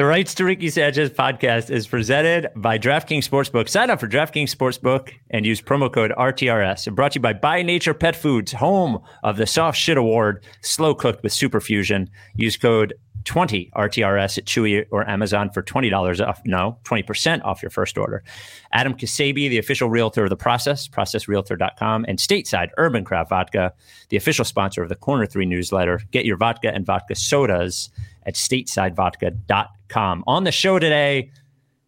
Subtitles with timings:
[0.00, 3.68] The Rights to Ricky Sanchez podcast is presented by DraftKings Sportsbook.
[3.68, 6.86] Sign up for DraftKings Sportsbook and use promo code RTRS.
[6.86, 10.42] And brought to you by By Nature Pet Foods, home of the Soft Shit Award,
[10.62, 12.08] slow cooked with superfusion.
[12.34, 12.94] Use code
[13.24, 16.40] 20 RTRS at Chewy or Amazon for $20 off.
[16.46, 18.24] No, 20% off your first order.
[18.72, 23.74] Adam Ksebe, the official realtor of the process, processrealtor.com, and stateside Urban Craft Vodka,
[24.08, 26.00] the official sponsor of the Corner 3 newsletter.
[26.10, 27.90] Get your vodka and vodka sodas
[28.30, 30.24] at statesidevodka.com.
[30.28, 31.32] On the show today,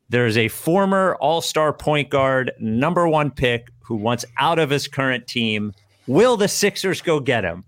[0.08, 4.88] there's a former all star point guard, number one pick, who wants out of his
[4.88, 5.72] current team.
[6.08, 7.64] Will the Sixers go get him?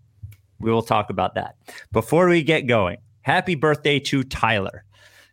[0.58, 1.54] We will talk about that.
[1.92, 4.84] Before we get going, happy birthday to Tyler.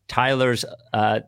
[0.08, 0.64] Tyler's,
[0.94, 1.22] uh,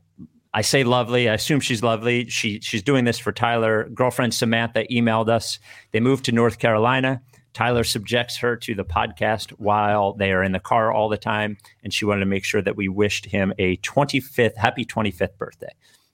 [0.54, 1.28] I say lovely.
[1.28, 2.30] I assume she's lovely.
[2.30, 3.90] She she's doing this for Tyler.
[3.90, 5.58] Girlfriend Samantha emailed us.
[5.92, 7.24] They moved to North Carolina.
[7.54, 11.58] Tyler subjects her to the podcast while they are in the car all the time,
[11.84, 15.72] and she wanted to make sure that we wished him a 25th happy 25th birthday.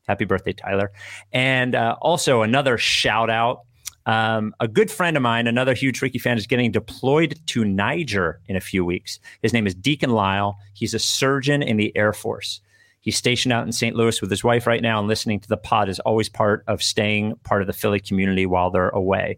[0.08, 0.92] Happy birthday, Tyler!
[1.32, 3.62] And uh, also another shout out.
[4.06, 8.42] Um, a good friend of mine, another huge Ricky fan, is getting deployed to Niger
[8.48, 9.20] in a few weeks.
[9.42, 10.58] His name is Deacon Lyle.
[10.74, 12.60] He's a surgeon in the Air Force.
[13.02, 13.96] He's stationed out in St.
[13.96, 16.84] Louis with his wife right now, and listening to the pod is always part of
[16.84, 19.38] staying part of the Philly community while they're away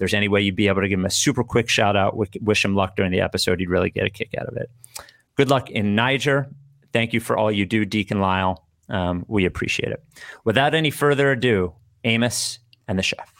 [0.00, 2.64] there's any way you'd be able to give him a super quick shout out, wish
[2.64, 4.70] him luck during the episode, you'd really get a kick out of it.
[5.36, 6.48] Good luck in Niger.
[6.92, 8.66] Thank you for all you do, Deacon Lyle.
[8.88, 10.02] Um, we appreciate it.
[10.44, 13.39] Without any further ado, Amos and the chef.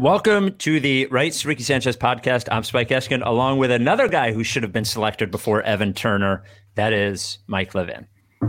[0.00, 2.48] Welcome to the Rights Ricky Sanchez podcast.
[2.50, 6.42] I'm Spike Eskin, along with another guy who should have been selected before Evan Turner.
[6.76, 8.06] That is Mike Levin.
[8.40, 8.48] Uh,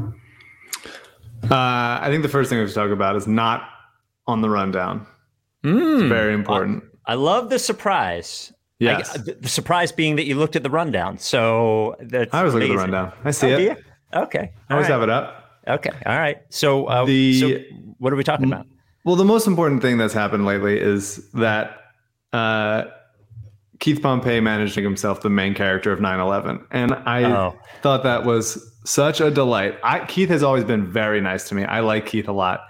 [1.49, 3.67] I think the first thing we to talk about is not
[4.27, 5.05] on the rundown.
[5.65, 6.85] Mm, it's very important.
[7.05, 8.53] I, I, love the surprise.
[8.79, 9.13] Yes.
[9.13, 11.17] I, the surprise being that you looked at the rundown.
[11.17, 13.11] So I always look at the rundown.
[13.25, 13.83] I see oh, it.
[14.13, 14.53] Okay.
[14.69, 14.93] I always right.
[14.93, 15.59] have it up.
[15.67, 15.91] Okay.
[16.05, 16.43] All right.
[16.47, 17.57] So, uh, the, so
[17.97, 18.67] what are we talking about?
[19.03, 21.77] Well, the most important thing that's happened lately is that
[22.33, 22.85] uh,
[23.79, 27.57] Keith Pompey managed to make himself the main character of 9/11, and I oh.
[27.81, 29.77] thought that was such a delight.
[29.83, 31.65] I, Keith has always been very nice to me.
[31.65, 32.61] I like Keith a lot.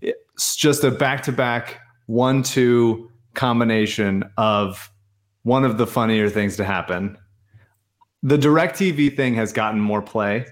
[0.00, 4.90] It's just a back-to-back one-two combination of
[5.42, 7.16] one of the funnier things to happen.
[8.22, 10.46] The DirecTV thing has gotten more play,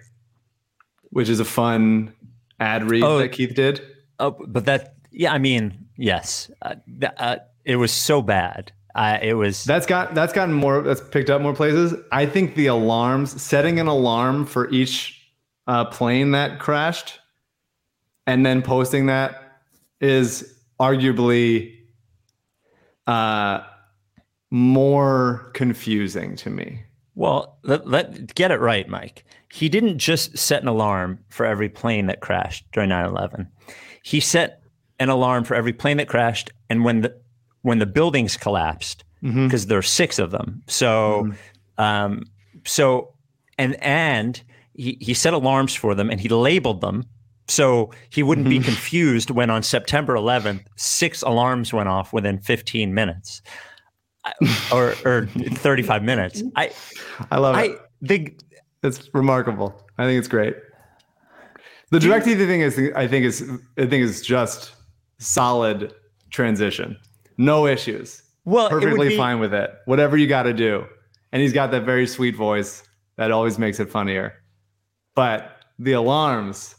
[1.10, 2.14] which is a fun
[2.58, 3.82] ad read oh, that Keith did.
[4.18, 6.74] Oh, but that yeah, I mean, yes, uh,
[7.16, 8.72] uh, it was so bad.
[8.94, 11.94] Uh, it was that's got that's gotten more that's picked up more places.
[12.10, 15.20] I think the alarms, setting an alarm for each
[15.66, 17.20] uh, plane that crashed,
[18.26, 19.60] and then posting that
[20.00, 21.76] is arguably
[23.06, 23.60] uh,
[24.50, 26.82] more confusing to me.
[27.14, 29.24] Well, let, let get it right, Mike.
[29.52, 33.48] He didn't just set an alarm for every plane that crashed during 9/11.
[34.02, 34.59] He set
[35.00, 37.20] an alarm for every plane that crashed, and when the
[37.62, 39.68] when the buildings collapsed, because mm-hmm.
[39.68, 40.62] there are six of them.
[40.68, 41.82] So, mm-hmm.
[41.82, 42.24] um,
[42.64, 43.14] so
[43.58, 44.40] and and
[44.74, 47.06] he, he set alarms for them, and he labeled them
[47.50, 48.60] so he wouldn't mm-hmm.
[48.60, 53.42] be confused when on September 11th six alarms went off within 15 minutes
[54.72, 56.42] or or 35 minutes.
[56.56, 56.70] I
[57.30, 57.80] I love I, it.
[58.02, 58.34] The,
[58.82, 59.74] it's remarkable.
[59.98, 60.56] I think it's great.
[61.90, 63.42] The DirecTV thing is, I think is,
[63.76, 64.72] I think is just
[65.20, 65.94] solid
[66.30, 66.96] transition.
[67.38, 68.22] No issues.
[68.44, 69.70] Well, perfectly be- fine with it.
[69.84, 70.84] Whatever you got to do.
[71.32, 72.82] And he's got that very sweet voice
[73.16, 74.34] that always makes it funnier.
[75.14, 76.74] But the alarms,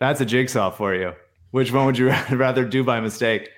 [0.00, 1.12] that's a jigsaw for you.
[1.52, 3.48] Which one would you rather do by mistake?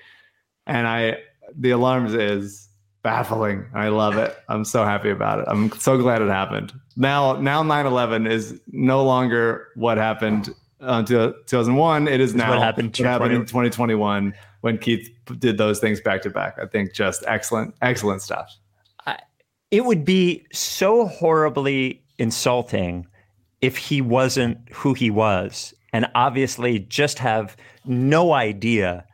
[0.67, 1.17] And I,
[1.57, 2.67] the alarms is
[3.03, 3.65] baffling.
[3.73, 4.35] I love it.
[4.49, 5.45] I'm so happy about it.
[5.47, 6.73] I'm so glad it happened.
[6.97, 10.53] Now, now 9/11 is no longer what happened
[10.85, 12.07] Uh, until 2001.
[12.07, 15.09] It is now what happened, what happened in 2021 when Keith
[15.39, 16.57] did those things back to back.
[16.61, 18.55] I think just excellent, excellent stuff.
[19.07, 19.17] I,
[19.71, 23.07] it would be so horribly insulting
[23.61, 29.05] if he wasn't who he was, and obviously just have no idea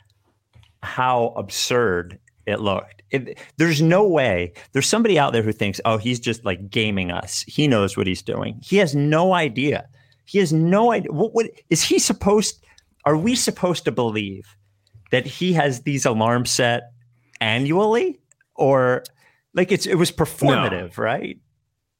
[0.84, 3.02] how absurd it looked.
[3.12, 4.52] It, there's no way.
[4.74, 7.46] There's somebody out there who thinks, oh, he's just like gaming us.
[7.48, 8.60] He knows what he's doing.
[8.62, 9.88] He has no idea.
[10.32, 11.12] He has no idea.
[11.12, 12.64] What, what is he supposed?
[13.04, 14.56] Are we supposed to believe
[15.12, 16.94] that he has these alarms set
[17.42, 18.18] annually,
[18.56, 19.04] or
[19.54, 21.04] like it's it was performative, no.
[21.04, 21.38] right?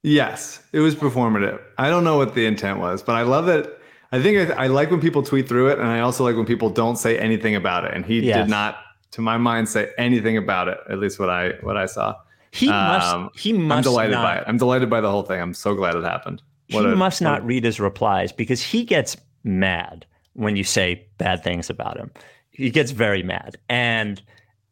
[0.04, 1.60] Yes, it was performative.
[1.78, 3.80] I don't know what the intent was, but I love that.
[4.14, 6.46] I think I, I like when people tweet through it, and I also like when
[6.46, 7.94] people don't say anything about it.
[7.94, 8.38] And he yes.
[8.38, 8.78] did not
[9.12, 10.78] to my mind, say anything about it.
[10.90, 12.16] At least what I what I saw.
[12.52, 13.38] He um, must.
[13.38, 13.76] He must.
[13.80, 14.44] I'm delighted not, by it.
[14.48, 15.42] I'm delighted by the whole thing.
[15.42, 16.42] I'm so glad it happened.
[16.72, 21.44] He a, must not read his replies because he gets mad when you say bad
[21.44, 22.12] things about him.
[22.52, 24.22] He gets very mad, and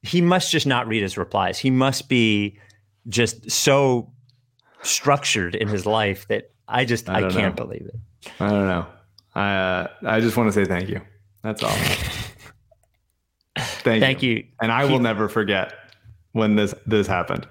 [0.01, 1.59] he must just not read his replies.
[1.59, 2.57] He must be
[3.07, 4.11] just so
[4.81, 7.65] structured in his life that I just I, I can't know.
[7.65, 8.31] believe it.
[8.39, 8.85] I don't know.
[9.35, 11.01] I uh, I just want to say thank you.
[11.43, 11.75] That's all.
[13.57, 13.99] Thank, you.
[13.99, 14.31] Thank you.
[14.35, 14.47] you.
[14.61, 15.73] And I will never forget
[16.31, 17.47] when this this happened.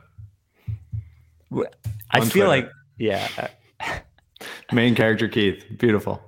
[2.10, 2.48] I feel Twitter.
[2.48, 3.48] like yeah.
[4.72, 6.22] Main character Keith, beautiful.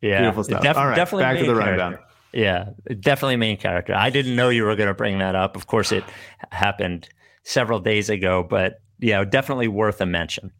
[0.00, 0.62] Yeah, beautiful stuff.
[0.62, 1.98] Def- All right, definitely back to the rundown.
[2.32, 2.70] Yeah,
[3.00, 3.94] definitely main character.
[3.94, 5.56] I didn't know you were going to bring that up.
[5.56, 6.04] Of course, it
[6.50, 7.08] happened
[7.44, 10.50] several days ago, but yeah, definitely worth a mention.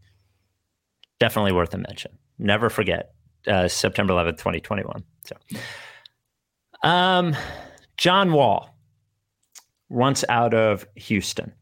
[1.19, 2.13] Definitely worth a mention.
[2.39, 3.13] Never forget
[3.47, 5.03] uh, September 11th, 2021.
[5.25, 5.37] So,
[6.89, 7.37] um,
[7.97, 8.75] John Wall
[9.89, 11.53] once out of Houston.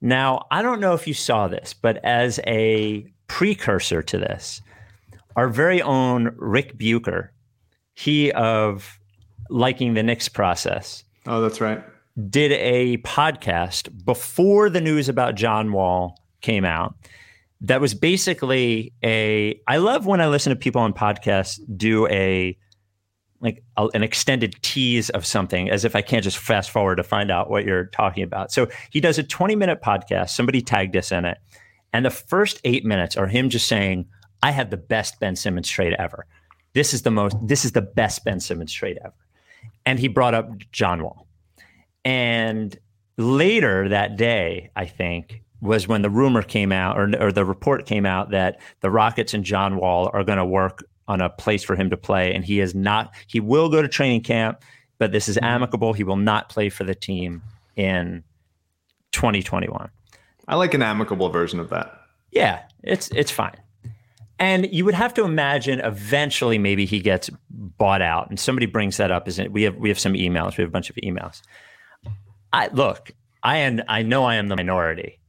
[0.00, 4.60] Now, I don't know if you saw this, but as a precursor to this,
[5.36, 7.32] our very own Ric Bucher,
[7.94, 8.98] he of
[9.48, 11.04] liking the Knicks process.
[11.26, 11.84] Oh, that's right.
[12.28, 16.94] Did a podcast before the news about John Wall came out.
[17.60, 19.60] That was basically a.
[19.66, 22.56] I love when I listen to people on podcasts do a
[23.40, 27.02] like a, an extended tease of something as if I can't just fast forward to
[27.02, 28.50] find out what you're talking about.
[28.50, 30.30] So he does a 20 minute podcast.
[30.30, 31.38] Somebody tagged us in it.
[31.92, 34.06] And the first eight minutes are him just saying,
[34.42, 36.26] I had the best Ben Simmons trade ever.
[36.74, 39.14] This is the most, this is the best Ben Simmons trade ever.
[39.84, 41.26] And he brought up John Wall.
[42.04, 42.78] And
[43.16, 47.86] later that day, I think, was when the rumor came out or, or the report
[47.86, 51.64] came out that the Rockets and John Wall are going to work on a place
[51.64, 52.34] for him to play.
[52.34, 54.62] And he is not, he will go to training camp,
[54.98, 55.92] but this is amicable.
[55.92, 57.42] He will not play for the team
[57.76, 58.22] in
[59.12, 59.90] 2021.
[60.48, 62.00] I like an amicable version of that.
[62.30, 63.56] Yeah, it's it's fine.
[64.38, 68.98] And you would have to imagine eventually maybe he gets bought out and somebody brings
[68.98, 69.26] that up.
[69.28, 71.40] Isn't we have we have some emails, we have a bunch of emails.
[72.52, 73.10] I look,
[73.42, 75.20] I and I know I am the minority.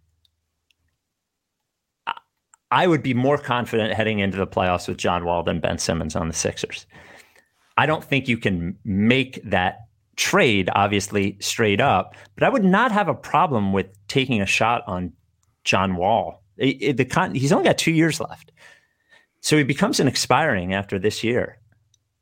[2.69, 6.15] I would be more confident heading into the playoffs with John Wall than Ben Simmons
[6.15, 6.85] on the Sixers.
[7.77, 9.87] I don't think you can make that
[10.17, 14.83] trade, obviously, straight up, but I would not have a problem with taking a shot
[14.87, 15.13] on
[15.63, 16.43] John Wall.
[16.57, 18.51] It, it, the con- he's only got two years left.
[19.47, 21.57] So he becomes an expiring after this year.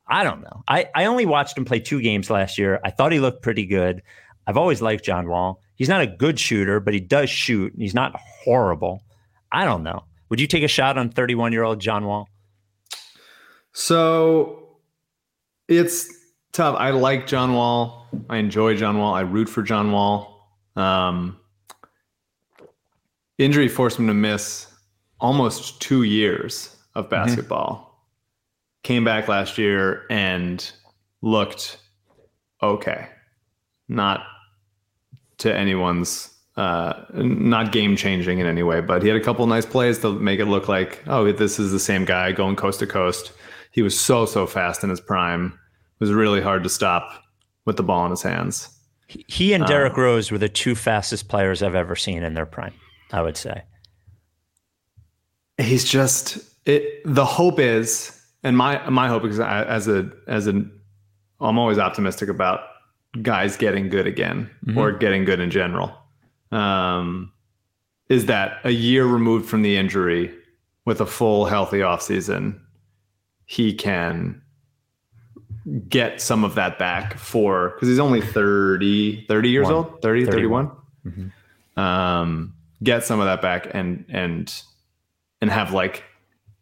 [0.08, 0.64] I don't know.
[0.68, 2.80] I, I only watched him play two games last year.
[2.86, 4.04] I thought he looked pretty good.
[4.46, 5.60] I've always liked John Wall.
[5.74, 7.74] He's not a good shooter, but he does shoot.
[7.74, 9.02] And he's not horrible.
[9.52, 10.04] I don't know.
[10.30, 12.30] Would you take a shot on 31 year old John Wall?
[13.74, 14.78] So
[15.68, 16.08] it's
[16.54, 16.76] tough.
[16.78, 18.06] I like John Wall.
[18.30, 19.16] I enjoy John Wall.
[19.16, 20.48] I root for John Wall.
[20.76, 21.40] Um,
[23.40, 24.68] injury forced him to miss
[25.20, 27.12] almost two years of mm-hmm.
[27.12, 27.76] basketball.
[27.76, 27.92] Mm-hmm.
[28.84, 30.72] Came back last year and
[31.22, 31.78] looked
[32.62, 33.08] okay.
[33.88, 34.24] Not
[35.40, 39.66] to anyone's uh, not game changing in any way, but he had a couple nice
[39.66, 42.88] plays to make it look like, oh, this is the same guy going coast to
[42.88, 43.34] coast.
[43.72, 45.48] He was so, so fast in his prime.
[45.48, 47.24] It was really hard to stop
[47.66, 48.70] with the ball in his hands.
[49.08, 52.46] He and Derrick um, Rose were the two fastest players I've ever seen in their
[52.46, 52.74] prime,
[53.12, 53.64] I would say.
[55.58, 60.72] He's just it the hope is and my my hope is as a as an
[61.40, 62.62] I'm always optimistic about
[63.22, 64.78] guys getting good again mm-hmm.
[64.78, 65.96] or getting good in general
[66.52, 67.32] um,
[68.10, 70.34] is that a year removed from the injury
[70.86, 72.60] with a full healthy offseason,
[73.46, 74.42] he can
[75.90, 79.74] get some of that back for because he's only 30 30 years One.
[79.74, 80.72] old 30 30 31
[81.06, 81.80] mm-hmm.
[81.80, 82.54] um,
[82.84, 84.62] get some of that back and and
[85.42, 86.04] and have like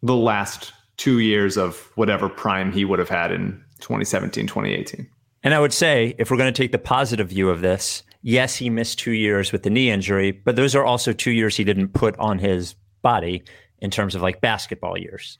[0.04, 5.10] the last two years of whatever prime he would have had in 2017, 2018.
[5.44, 8.56] And I would say, if we're going to take the positive view of this, yes,
[8.56, 11.64] he missed two years with the knee injury, but those are also two years he
[11.64, 13.44] didn't put on his body
[13.80, 15.38] in terms of like basketball years.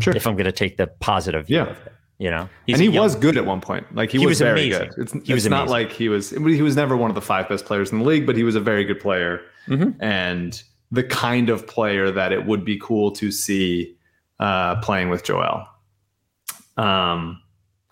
[0.00, 0.14] Sure.
[0.14, 1.64] If I'm going to take the positive view yeah.
[1.64, 3.94] of it, you know, and he young, was good at one point.
[3.94, 4.90] Like he, he was, was, very amazing.
[4.90, 4.98] good.
[4.98, 5.72] It's, he it's was not amazing.
[5.72, 6.30] like he was.
[6.30, 8.56] He was never one of the five best players in the league, but he was
[8.56, 9.90] a very good player mm-hmm.
[10.02, 13.96] and the kind of player that it would be cool to see
[14.40, 15.66] uh, playing with Joel.
[16.76, 17.42] Um,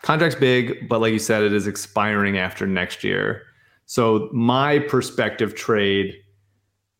[0.02, 3.42] contract's big, but like you said, it is expiring after next year.
[3.86, 6.14] So my perspective trade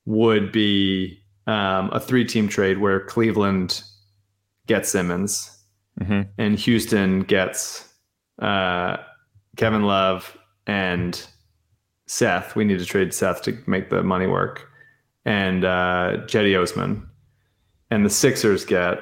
[0.05, 3.83] would be um, a three-team trade where Cleveland
[4.67, 5.57] gets Simmons
[6.01, 6.23] mm-hmm.
[6.39, 7.89] and Houston gets
[8.41, 8.97] uh,
[9.57, 10.37] Kevin Love
[10.67, 11.27] and
[12.07, 12.57] Seth.
[12.57, 14.69] We need to trade Seth to make the money work,
[15.27, 17.07] and uh, Cedi Osman,
[17.91, 19.01] and the Sixers get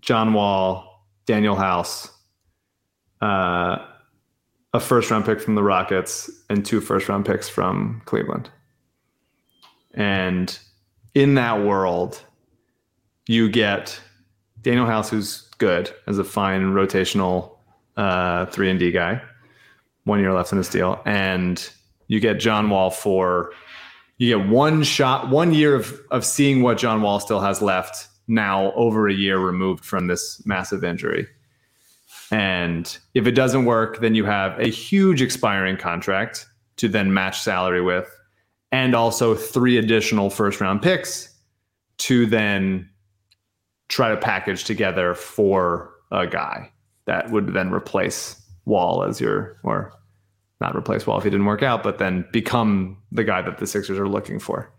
[0.00, 2.10] John Wall, Danuel House,
[3.20, 3.78] uh,
[4.72, 8.50] a first round pick from the Rockets, and two first round picks from Cleveland.
[9.94, 10.58] And
[11.14, 12.22] in that world,
[13.28, 14.00] you get
[14.62, 17.56] Danuel House, who's good as a fine rotational
[17.98, 19.20] uh, three and D guy.
[20.04, 21.68] One year left in his deal, and
[22.08, 23.52] you get John Wall for
[24.22, 28.06] you get one shot, one year of of seeing what John Wall still has left
[28.28, 31.26] now over a year removed from this massive injury.
[32.30, 37.40] And if it doesn't work, then you have a huge expiring contract to then match
[37.40, 38.08] salary with,
[38.70, 41.28] and also three additional first round picks
[41.98, 42.88] to then
[43.88, 46.70] try to package together for a guy
[47.06, 49.92] that would then replace Wall as your, or
[50.62, 53.66] not replace Wall if he didn't work out, but then become the guy that the
[53.66, 54.72] Sixers are looking for.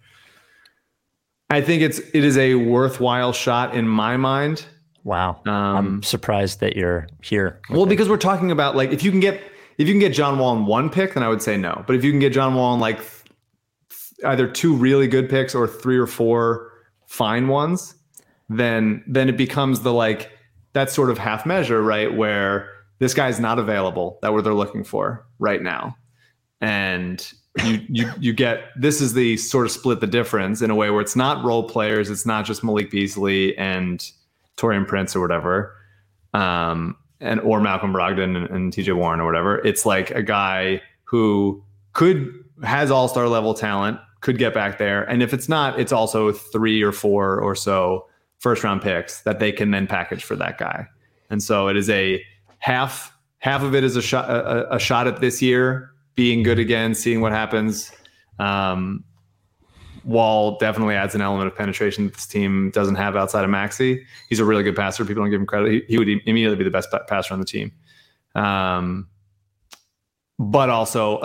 [1.49, 4.65] I think it's it is a worthwhile shot in my mind.
[5.03, 7.59] Wow, Um, I'm surprised that you're here.
[7.69, 9.41] Well, because we're talking about like if you can get
[9.77, 11.83] if you can get John Wall in one pick, then I would say no.
[11.85, 15.53] But if you can get John Wall in like th- either two really good picks
[15.53, 16.71] or three or four
[17.07, 17.95] fine ones,
[18.49, 20.31] then then it becomes the like
[20.71, 22.15] that sort of half measure, right?
[22.15, 22.69] Where
[22.99, 25.97] this guy's not available that what they're looking for right now,
[26.61, 27.33] and
[27.63, 30.89] you you you get this is the sort of split the difference in a way
[30.89, 34.11] where it's not role players, it's not just Malik Beasley and
[34.57, 35.75] Taurean Prince or whatever,
[36.33, 39.59] um, and or Malcolm Brogdon and, and TJ Warren or whatever.
[39.65, 42.31] It's like a guy who could
[42.63, 46.31] has all star level talent, could get back there, and if it's not, it's also
[46.31, 48.07] three or four or so
[48.39, 50.87] first round picks that they can then package for that guy.
[51.29, 52.23] And so it is a
[52.63, 56.59] half half of it is a shot a, a shot at this year being good
[56.59, 57.91] again, seeing what happens.
[58.39, 59.03] Um,
[60.05, 64.05] Wall definitely adds an element of penetration that this team doesn't have outside of Maxey.
[64.29, 65.03] He's a really good passer.
[65.03, 65.71] People don't give him credit.
[65.71, 67.71] He, he would immediately be the best passer on the team.
[68.35, 69.07] Um,
[70.39, 71.21] but also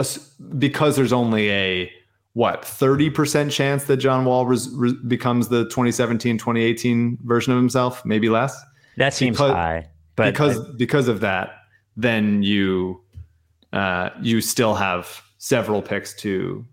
[0.58, 1.92] because there's only a
[2.34, 8.28] what 30% chance that John Wall res, res, becomes the 2017-2018 version of himself, maybe
[8.28, 8.60] less.
[8.96, 9.88] That seems because, high.
[10.18, 11.54] But because I, because of that,
[11.96, 13.00] then you
[13.72, 16.66] uh, you still have several picks to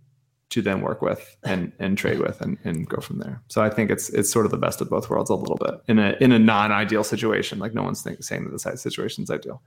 [0.49, 3.41] to then work with and and trade with and, and go from there.
[3.47, 5.75] So I think it's it's sort of the best of both worlds a little bit
[5.87, 7.59] in a in a non ideal situation.
[7.59, 9.61] Like no one's think, saying that this situation is ideal.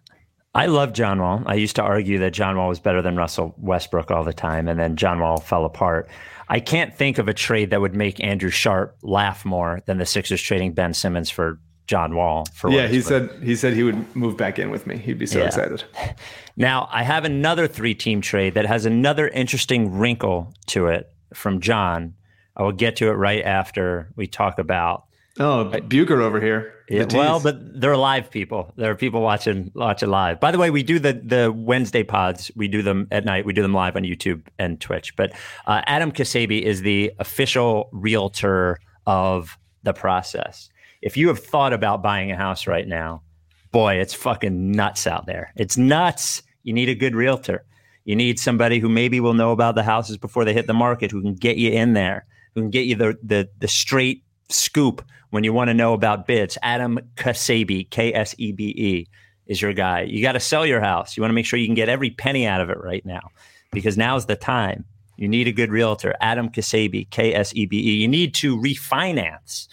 [0.55, 1.43] I love John Wall.
[1.47, 4.67] I used to argue that John Wall was better than Russell Westbrook all the time,
[4.67, 6.09] and then John Wall fell apart.
[6.49, 10.07] I can't think of a trade that would make Andrew Sharp laugh more than the
[10.07, 12.47] Sixers trading Ben Simmons for John Wall.
[12.55, 14.97] For yeah, he said he said he would move back in with me.
[14.99, 15.47] He'd be so Yeah.
[15.47, 15.83] excited.
[16.61, 21.61] Now, I have another three team trade that has another interesting wrinkle to it from
[21.61, 22.15] John.
[22.57, 25.05] I will get to it right after we talk about.
[25.39, 26.75] Oh, Bucher over here.
[26.89, 28.73] Yeah, well, but they're live people.
[28.75, 30.41] There are people watching watching live.
[30.41, 32.51] By the way, we do the the Wednesday pods.
[32.57, 33.45] We do them at night.
[33.45, 35.15] We do them live on YouTube and Twitch.
[35.15, 35.31] But
[35.69, 40.71] uh, Adam Ksebe is the official realtor of the process.
[41.03, 43.23] If you have thought about buying a house right now,
[43.71, 45.53] boy, it's fucking nuts out there.
[45.57, 46.43] It's nuts.
[46.63, 47.65] You need a good realtor.
[48.05, 51.11] You need somebody who maybe will know about the houses before they hit the market,
[51.11, 55.05] who can get you in there, who can get you the the, the straight scoop
[55.31, 56.57] when you want to know about bids.
[56.63, 59.07] Adam Ksebe, K S E B E,
[59.47, 60.03] is your guy.
[60.03, 61.17] You got to sell your house.
[61.17, 63.31] You want to make sure you can get every penny out of it right now
[63.71, 64.85] because now's the time.
[65.17, 66.15] You need a good realtor.
[66.21, 67.93] Adam Ksebe, K S E B E.
[67.97, 69.69] You need to refinance.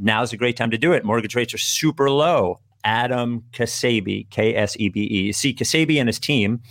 [0.00, 1.04] Now's a great time to do it.
[1.04, 2.60] Mortgage rates are super low.
[2.84, 5.32] Adam Ksebe, K S E B E.
[5.32, 6.62] See, Ksebe and his team,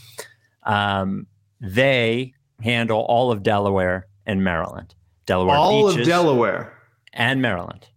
[0.63, 1.27] um,
[1.59, 4.95] they handle all of Delaware and Maryland.
[5.25, 6.73] Delaware All of Delaware.
[7.13, 7.87] and Maryland.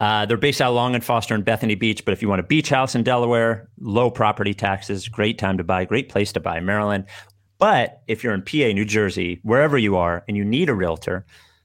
[0.00, 2.40] Uh, they're based out of Long and Foster and Bethany Beach, but if you want
[2.40, 6.40] a beach house in Delaware, low property taxes, great time to buy, great place to
[6.40, 7.04] buy, Maryland.
[7.58, 11.24] But if you're in PA, New Jersey, wherever you are, and you need a realtor,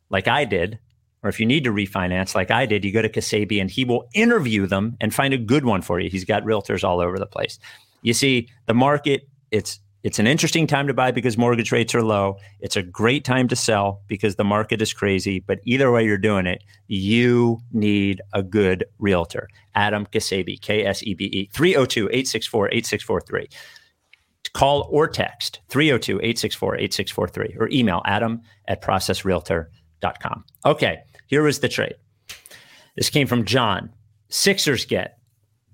[0.09, 0.79] like I did,
[1.23, 3.85] or if you need to refinance, like I did, you go to Ksebe and he
[3.85, 6.09] will interview them and find a good one for you.
[6.09, 7.59] He's got realtors all over the place.
[8.01, 12.03] You see, the market, it's it's an interesting time to buy because mortgage rates are
[12.03, 12.37] low.
[12.61, 15.41] It's a great time to sell because the market is crazy.
[15.41, 19.49] But either way you're doing it, you need a good realtor.
[19.75, 23.49] Adam Ksebe, K S E B E, 302 864 8643.
[24.53, 30.45] Call or text 302 864 8643 or email adam at processrealtor.com.
[30.65, 30.99] Okay,
[31.29, 31.95] here was the trade.
[32.97, 33.91] This came from John.
[34.29, 35.19] Sixers get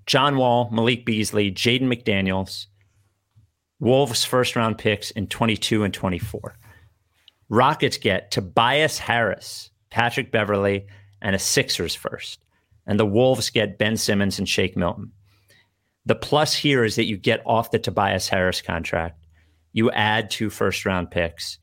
[0.04, 2.66] John Wall, Malik Beasley, Jaden McDaniels,
[3.80, 6.58] Wolves first round picks in 22 and 24.
[7.48, 10.86] Rockets get Tobias Harris, Patrick Beverley,
[11.22, 12.44] and a Sixers first.
[12.86, 15.10] And the Wolves get Ben Simmons and Shake Milton.
[16.04, 19.24] The plus here is that you get off the Tobias Harris contract.
[19.72, 21.58] You add two first round picks.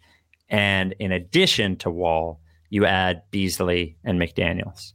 [0.49, 2.41] And in addition to Wall,
[2.73, 4.93] you add Beasley and McDaniels.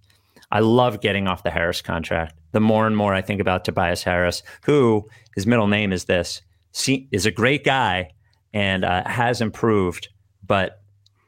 [0.51, 2.35] I love getting off the Harris contract.
[2.51, 6.43] The more and more I think about Tobias Harris, who his middle name is this,
[6.89, 8.11] is a great guy
[8.53, 10.09] and uh, has improved,
[10.45, 10.83] but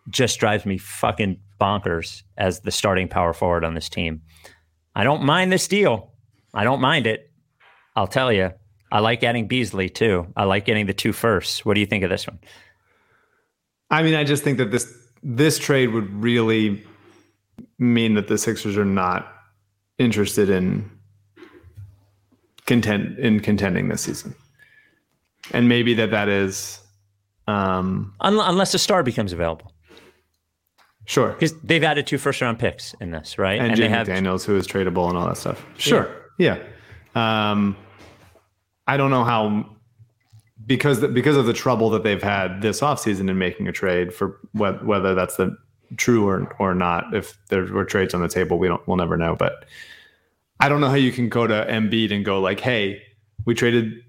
[0.08, 4.22] just drives me fucking bonkers as the starting power forward on this team.
[4.96, 6.14] I don't mind this deal.
[6.52, 7.30] I don't mind it.
[7.94, 8.50] I'll tell you.
[8.90, 10.26] I like adding Beasley too.
[10.36, 11.64] I like getting the two firsts.
[11.64, 12.40] What do you think of this one?
[13.88, 16.84] I mean, I just think that this this trade would really
[17.78, 19.32] mean that the Sixers are not
[19.98, 20.90] interested in
[22.66, 24.34] content in contending this season
[25.52, 26.80] and maybe that that is
[27.46, 29.72] um, unless a star becomes available.
[31.06, 33.58] Sure, because they've added two first round picks in this, right?
[33.58, 35.64] And, and Jaden McDaniels, who is tradable and all that stuff.
[35.76, 36.08] Sure,
[36.38, 36.58] yeah.
[37.16, 37.50] yeah.
[37.50, 37.76] Um,
[38.86, 39.76] I don't know how
[40.66, 44.14] because the, because of the trouble that they've had this offseason in making a trade
[44.14, 45.56] for wh- whether that's the
[45.96, 47.14] true or or not.
[47.14, 49.36] If there were trades on the table, we don't we'll never know.
[49.36, 49.64] But
[50.60, 53.02] I don't know how you can go to Embiid and go like, "Hey,
[53.44, 54.02] we traded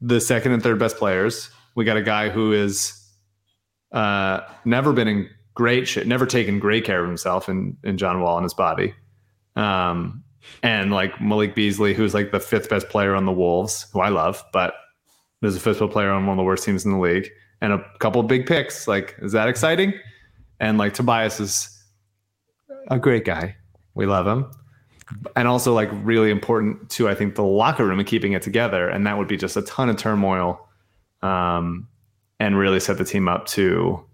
[0.00, 1.50] the second and third best players.
[1.74, 2.98] We got a guy who is
[3.92, 8.20] uh, never been in great shit, never taken great care of himself in, in John
[8.20, 8.94] Wall and his body.
[9.54, 10.24] Um,
[10.62, 14.08] and like Malik Beasley, who's like the fifth best player on the Wolves, who I
[14.08, 14.74] love, but
[15.42, 17.84] there's a football player on one of the worst teams in the league, and a
[17.98, 18.88] couple big picks.
[18.88, 19.92] Like, is that exciting?
[20.60, 21.84] And like Tobias is
[22.88, 23.56] a great guy.
[23.94, 24.50] We love him
[25.36, 28.88] and also like really important to I think the locker room and keeping it together.
[28.88, 30.68] And that would be just a ton of turmoil,
[31.22, 31.88] um,
[32.40, 34.04] and really set the team up to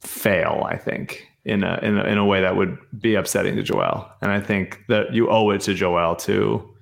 [0.00, 0.66] fail.
[0.68, 4.10] I think in a, in a in a way that would be upsetting to Joel.
[4.20, 6.73] And I think that you owe it to Joel to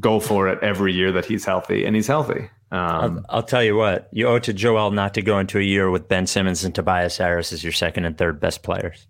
[0.00, 2.50] go for it every year that he's healthy, and he's healthy.
[2.70, 5.58] Um, I'll, I'll, tell you what, you owe it to Joel not to go into
[5.58, 9.06] a year with Ben Simmons and Tobias Harris as your second and third best players.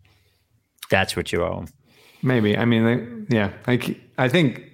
[0.90, 1.68] That's what you owe him.
[2.22, 2.56] Maybe.
[2.56, 3.52] I mean, yeah.
[3.66, 4.70] I, I think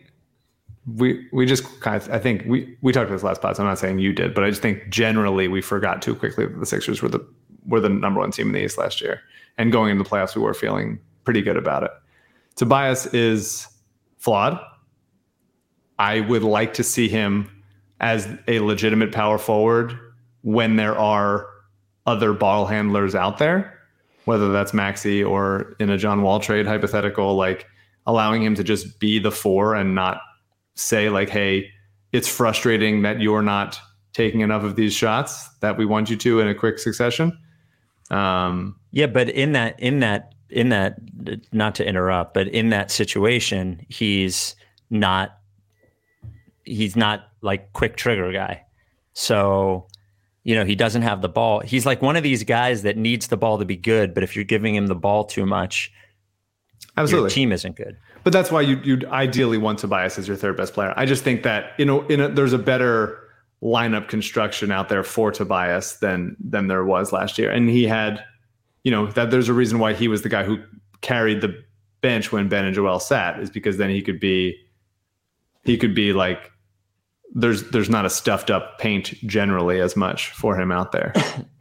[0.97, 3.57] we we just kind of, I think we we talked about this last pod.
[3.57, 6.47] So I'm not saying you did, but I just think generally we forgot too quickly
[6.47, 7.25] that the Sixers were the
[7.67, 9.21] were the number one team in the East last year,
[9.59, 11.91] and going into the playoffs, we were feeling pretty good about it.
[12.57, 13.69] Tobias is
[14.19, 14.59] flawed.
[16.01, 17.49] I would like to see him
[18.01, 19.97] as a legitimate power forward
[20.43, 21.47] when there are
[22.07, 23.81] other ball handlers out there
[24.25, 27.67] whether that's Maxey or in a John Wall trade hypothetical, like
[28.07, 30.21] allowing him to just be the four and not
[30.75, 31.69] say like, hey,
[32.13, 33.81] it's frustrating that you're not
[34.13, 37.37] taking enough of these shots that we want you to in a quick succession.
[38.11, 40.99] Um, yeah, but in that, in that, in that,
[41.53, 44.55] not to interrupt, but in that situation, he's
[44.91, 45.40] not,
[46.71, 48.63] he's not like quick trigger guy.
[49.13, 49.87] So
[50.43, 51.61] you know, he doesn't have the ball.
[51.61, 54.35] He's like one of these guys that needs the ball to be good, but if
[54.35, 55.93] you're giving him the ball too much,
[56.97, 57.97] absolutely, your team isn't good.
[58.25, 60.95] But that's why you you ideally want Tobias as your third best player.
[60.97, 63.19] I just think that you know, in a, there's a better
[63.63, 68.25] lineup construction out there for Tobias than than there was last year, and he had,
[68.83, 70.59] you know, that there's a reason why he was the guy who
[71.03, 71.55] carried the
[72.01, 74.57] bench when Ben and Joel sat is because then he could be
[75.65, 76.50] he could be like
[77.35, 81.13] there's there's not a stuffed up paint generally as much for him out there.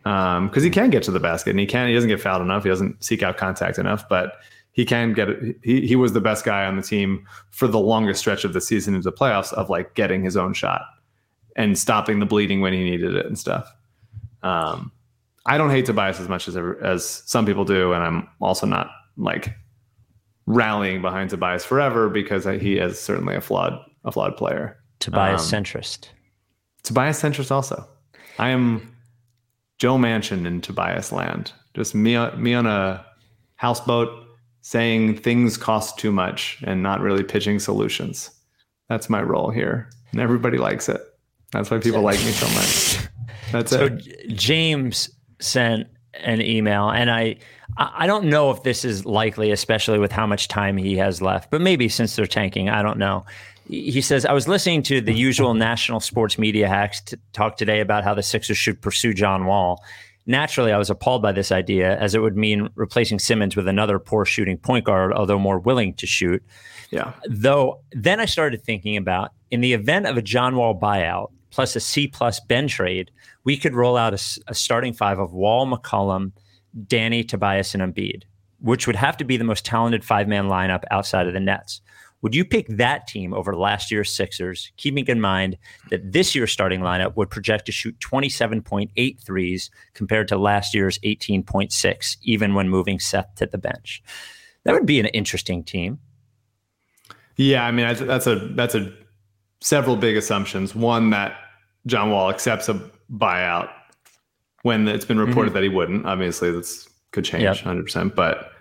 [0.04, 2.42] Because um, he can get to the basket and he can he doesn't get fouled
[2.42, 2.64] enough.
[2.64, 4.38] He doesn't seek out contact enough but
[4.72, 7.80] he can get it he, he was the best guy on the team for the
[7.80, 10.82] longest stretch of the season into the playoffs of like getting his own shot
[11.56, 13.70] and stopping the bleeding when he needed it and stuff.
[14.44, 14.92] Um,
[15.46, 18.90] I don't hate Tobias as much as as some people do, and I'm also not
[19.18, 19.50] like
[20.46, 23.74] rallying behind Tobias forever because he is certainly a flawed
[24.06, 24.79] a flawed player.
[25.00, 26.10] Tobias um, centrist.
[26.84, 27.88] Tobias centrist also.
[28.38, 28.96] I am
[29.78, 31.52] Joe Manchin in Tobias land.
[31.74, 33.06] Just me me on a
[33.56, 34.26] houseboat
[34.62, 38.32] saying things cost too much and not really pitching solutions.
[38.90, 39.90] That's my role here.
[40.12, 41.02] And everybody likes it.
[41.52, 43.08] That's why people like me so much.
[43.52, 43.78] That's it.
[43.78, 44.36] so it.
[44.36, 45.10] James
[45.40, 47.38] sent an email and I
[47.78, 51.50] I don't know if this is likely, especially with how much time he has left,
[51.50, 53.26] but maybe since they're tanking, I don't know.
[53.70, 57.82] He says, I was listening to the usual national sports media hacks to talk today
[57.82, 59.84] about how the Sixers should pursue John Wall.
[60.26, 64.00] Naturally, I was appalled by this idea as it would mean replacing Simmons with another
[64.00, 66.44] poor shooting point guard, although more willing to shoot.
[66.90, 67.14] Yeah.
[67.30, 71.76] Though then I started thinking about in the event of a John Wall buyout plus
[71.76, 73.12] a C plus Ben trade,
[73.44, 76.32] we could roll out a, a starting five of Wall, McCollum,
[76.88, 78.24] Danny, Tobias, and Embiid,
[78.60, 81.82] which would have to be the most talented five man lineup outside of the Nets.
[82.22, 85.58] Would you pick that team over last year's Sixers, keeping in mind
[85.90, 91.00] that this year's starting lineup would project to shoot 27.8 threes compared to last year's
[91.00, 94.04] 18.6, even when moving Seth to the bench?
[94.66, 96.00] That would be an interesting team.
[97.38, 98.94] Yeah, I mean that's a that's a
[99.62, 100.76] several big assumptions.
[100.76, 101.38] One that
[101.86, 103.70] John Wall accepts a buyout
[104.64, 105.54] when it's been reported mm-hmm.
[105.56, 106.06] that he wouldn't.
[106.06, 107.56] Obviously, that's could change yep.
[107.58, 108.52] 100%, but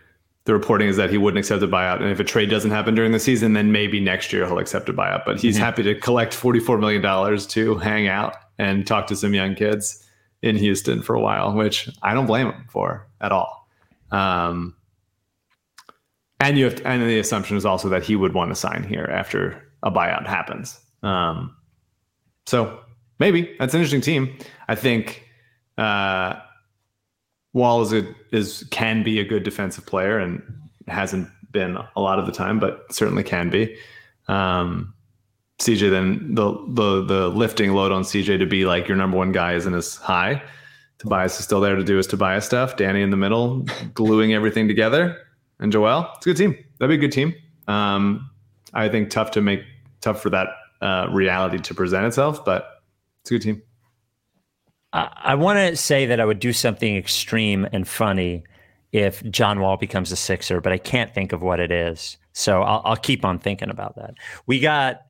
[0.49, 2.01] the reporting is that he wouldn't accept a buyout.
[2.01, 4.89] And if a trade doesn't happen during the season, then maybe next year he'll accept
[4.89, 5.27] a buyout.
[5.27, 5.65] But he's mm-hmm.
[5.65, 10.03] happy to collect $44 million to hang out and talk to some young kids
[10.41, 13.69] in Houston for a while, which I don't blame him for at all.
[14.11, 14.75] Um,
[16.41, 18.85] and you have to, and the assumption is also that he would want to sign
[18.85, 20.81] here after a buyout happens.
[21.03, 21.55] Um,
[22.47, 22.81] so
[23.19, 24.39] maybe that's an interesting team.
[24.67, 25.29] I think
[25.77, 26.37] uh,
[27.59, 30.43] Wall is a is can be a good defensive player and
[30.87, 33.77] hasn't been a lot of the time, but certainly can be.
[34.29, 34.95] Um,
[35.59, 39.33] CJ then the the the lifting load on CJ to be like your number one
[39.33, 40.43] guy isn't as high.
[40.99, 42.77] Tobias is still there to do his Tobias stuff.
[42.77, 45.17] Danny in the middle, gluing everything together,
[45.59, 46.11] and Joel.
[46.17, 46.65] It's a good team.
[46.79, 47.35] That'd be a good team.
[47.67, 48.31] Um,
[48.75, 49.63] I think tough to make
[50.01, 50.49] tough for that
[50.81, 52.83] uh, reality to present itself, but
[53.23, 53.63] it's a good team.
[55.23, 58.45] I, want to say that I would do something extreme and funny
[58.93, 62.17] if John Wall becomes a Sixer, but I can't think of what it is.
[62.33, 64.15] So I'll, I'll keep on thinking about that.
[64.47, 65.03] We got,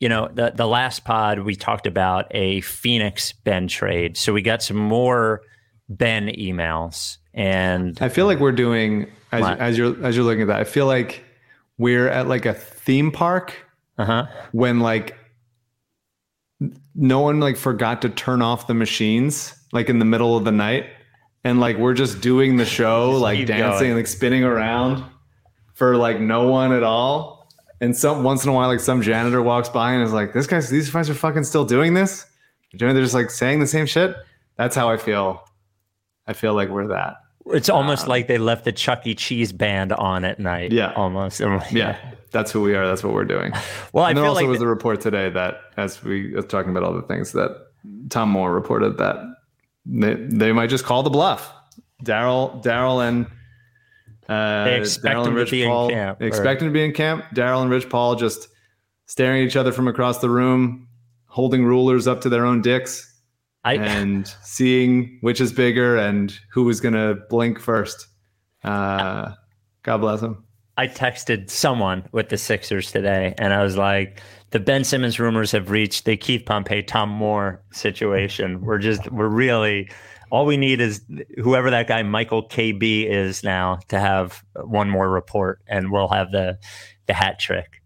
[0.00, 4.16] you know, the the last pod we talked about a Phoenix Ben trade.
[4.16, 5.42] So we got some more
[5.88, 10.48] Ben emails, and I feel like we're doing as, as you're as you're looking at
[10.48, 10.60] that.
[10.60, 11.24] I feel like
[11.78, 13.54] we're at like a theme park
[13.98, 14.26] uh-huh.
[14.52, 15.16] when like
[16.94, 20.52] no one like forgot to turn off the machines like in the middle of the
[20.52, 20.86] night.
[21.44, 23.96] And like we're just doing the show like dancing going.
[23.96, 25.04] like spinning around
[25.74, 27.48] for like no one at all.
[27.80, 30.46] And some once in a while like some janitor walks by and is like this
[30.46, 32.26] guy's these guys are fucking still doing this?
[32.74, 34.16] They're just like saying the same shit.
[34.56, 35.44] That's how i feel.
[36.26, 37.16] I feel like we're that.
[37.46, 39.14] It's almost um, like they left the chuck e.
[39.14, 40.92] Cheese band on at night yeah.
[40.94, 41.40] almost.
[41.70, 41.96] Yeah.
[42.30, 42.86] that's who we are.
[42.86, 43.52] That's what we're doing.
[43.92, 46.70] well, and I there also like was a report today that, as we were talking
[46.70, 47.50] about all the things that
[48.10, 49.16] Tom Moore reported that
[49.86, 51.52] they, they might just call the bluff.
[52.04, 53.26] Daryl, Daryl, and
[54.28, 57.24] uh, they expect Daryl and Rich Paul camp, expect him to be in camp.
[57.34, 58.48] Daryl and Rich Paul just
[59.06, 60.86] staring at each other from across the room,
[61.26, 63.04] holding rulers up to their own dicks.
[63.64, 68.06] I, and seeing which is bigger and who is going to blink first.
[68.62, 69.32] Uh,
[69.82, 70.44] God bless him.
[70.78, 75.50] I texted someone with the Sixers today, and I was like, the Ben Simmons rumors
[75.50, 78.60] have reached the Keith Pompey, Tom Moore situation.
[78.60, 79.90] We're just, we're really,
[80.30, 81.04] all we need is
[81.42, 86.30] whoever that guy Michael KB is now to have one more report, and we'll have
[86.30, 86.56] the
[87.06, 87.82] the hat trick.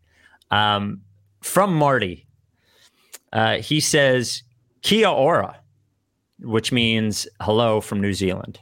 [0.51, 1.01] Um,
[1.41, 2.27] from Marty,
[3.33, 4.43] uh, he says
[4.83, 5.59] Kia ora,
[6.41, 8.61] which means hello from New Zealand.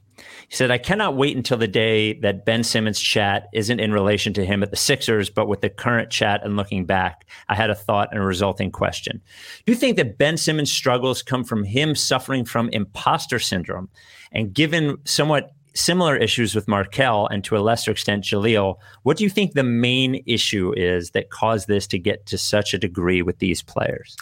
[0.51, 4.33] He said, I cannot wait until the day that Ben Simmons' chat isn't in relation
[4.33, 7.25] to him at the Sixers, but with the current chat and looking back.
[7.49, 9.23] I had a thought and a resulting question.
[9.65, 13.89] Do you think that Ben Simmons' struggles come from him suffering from imposter syndrome?
[14.33, 19.23] And given somewhat similar issues with Markelle and to a lesser extent Jahlil, what do
[19.23, 23.23] you think the main issue is that caused this to get to such a degree
[23.23, 24.17] with these players?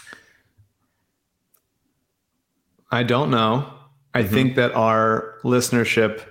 [2.91, 3.78] I don't know.
[4.13, 4.33] I mm-hmm.
[4.33, 6.25] think that our listenership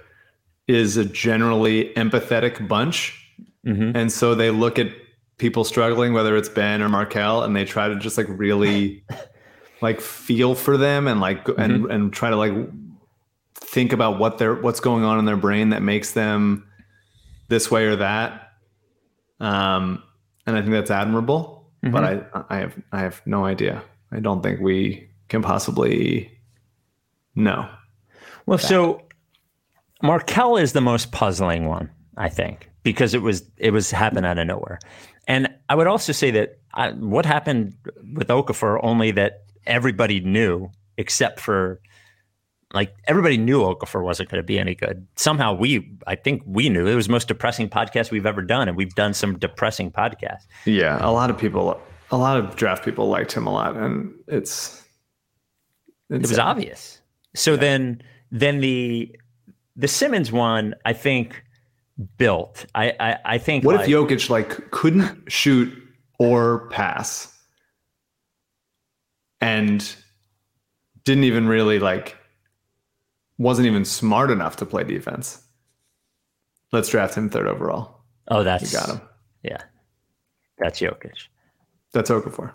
[0.67, 3.15] is a generally empathetic bunch.
[3.67, 3.97] Mm-hmm.
[3.97, 4.89] And so they look at
[5.39, 9.05] people struggling, whether it's Ben or Markelle, and they try to just like really
[9.81, 11.61] like feel for them and like mm-hmm.
[11.61, 12.53] and and try to like
[13.55, 16.67] think about what they're what's going on in their brain that makes them
[17.49, 18.53] this way or that.
[19.41, 20.03] Um,
[20.47, 21.71] and I think that's admirable.
[21.85, 21.93] Mm-hmm.
[21.93, 23.83] But I I have I have no idea.
[24.11, 26.38] I don't think we can possibly
[27.39, 27.69] know.
[28.47, 28.67] Well, that.
[28.67, 29.03] so
[30.03, 34.39] Markelle is the most puzzling one, I think, because it was it was happened out
[34.39, 34.79] of nowhere.
[35.27, 37.75] And I would also say that I, what happened
[38.15, 41.81] with Okafor only that everybody knew except for
[42.75, 45.07] like everybody knew Okafor wasn't going to be any good.
[45.17, 48.69] Somehow we, I think we knew it was the most depressing podcast we've ever done,
[48.69, 50.47] and we've done some depressing podcasts.
[50.67, 54.13] Yeah, a lot of people, a lot of draft people liked him a lot, and
[54.27, 54.85] it's,
[56.11, 56.98] it's it was obvious.
[57.39, 57.59] So yeah.
[57.59, 59.17] then, then the
[59.77, 61.45] the Simmons one, I think
[62.17, 62.67] built.
[62.75, 63.65] I I, I think.
[63.65, 65.73] What like, if Jokic like couldn't shoot
[66.19, 67.33] or pass,
[69.41, 69.95] and
[71.05, 72.17] didn't even really like
[73.39, 75.41] wasn't even smart enough to play defense.
[76.73, 78.01] Let's draft him third overall.
[78.29, 79.01] Oh, that's you got him.
[79.45, 79.63] Yeah,
[80.59, 81.29] that's Jokic.
[81.93, 82.53] That's Okafor.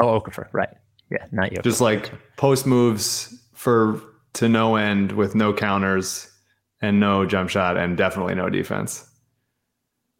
[0.00, 0.70] Oh, Okafor, right?
[1.10, 1.62] Yeah, not Jokic.
[1.62, 4.00] Just like post moves for
[4.34, 6.30] to no end with no counters
[6.80, 9.08] and no jump shot and definitely no defense.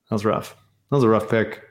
[0.08, 0.56] That was rough.
[0.90, 1.62] That was a rough pick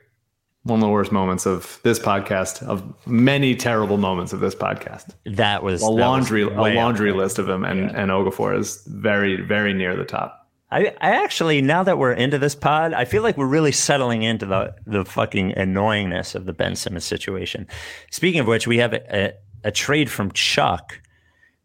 [0.64, 5.14] one of the worst moments of this podcast, of many terrible moments of this podcast.
[5.26, 8.02] That was a laundry was a laundry list of them, and yeah.
[8.02, 10.38] and Okafor is very very near the top.
[10.70, 14.22] I, I actually now that we're into this pod, I feel like we're really settling
[14.22, 17.66] into the the fucking annoyingness of the Ben Simmons situation.
[18.10, 19.32] Speaking of which, we have a, a,
[19.64, 21.00] a trade from Chuck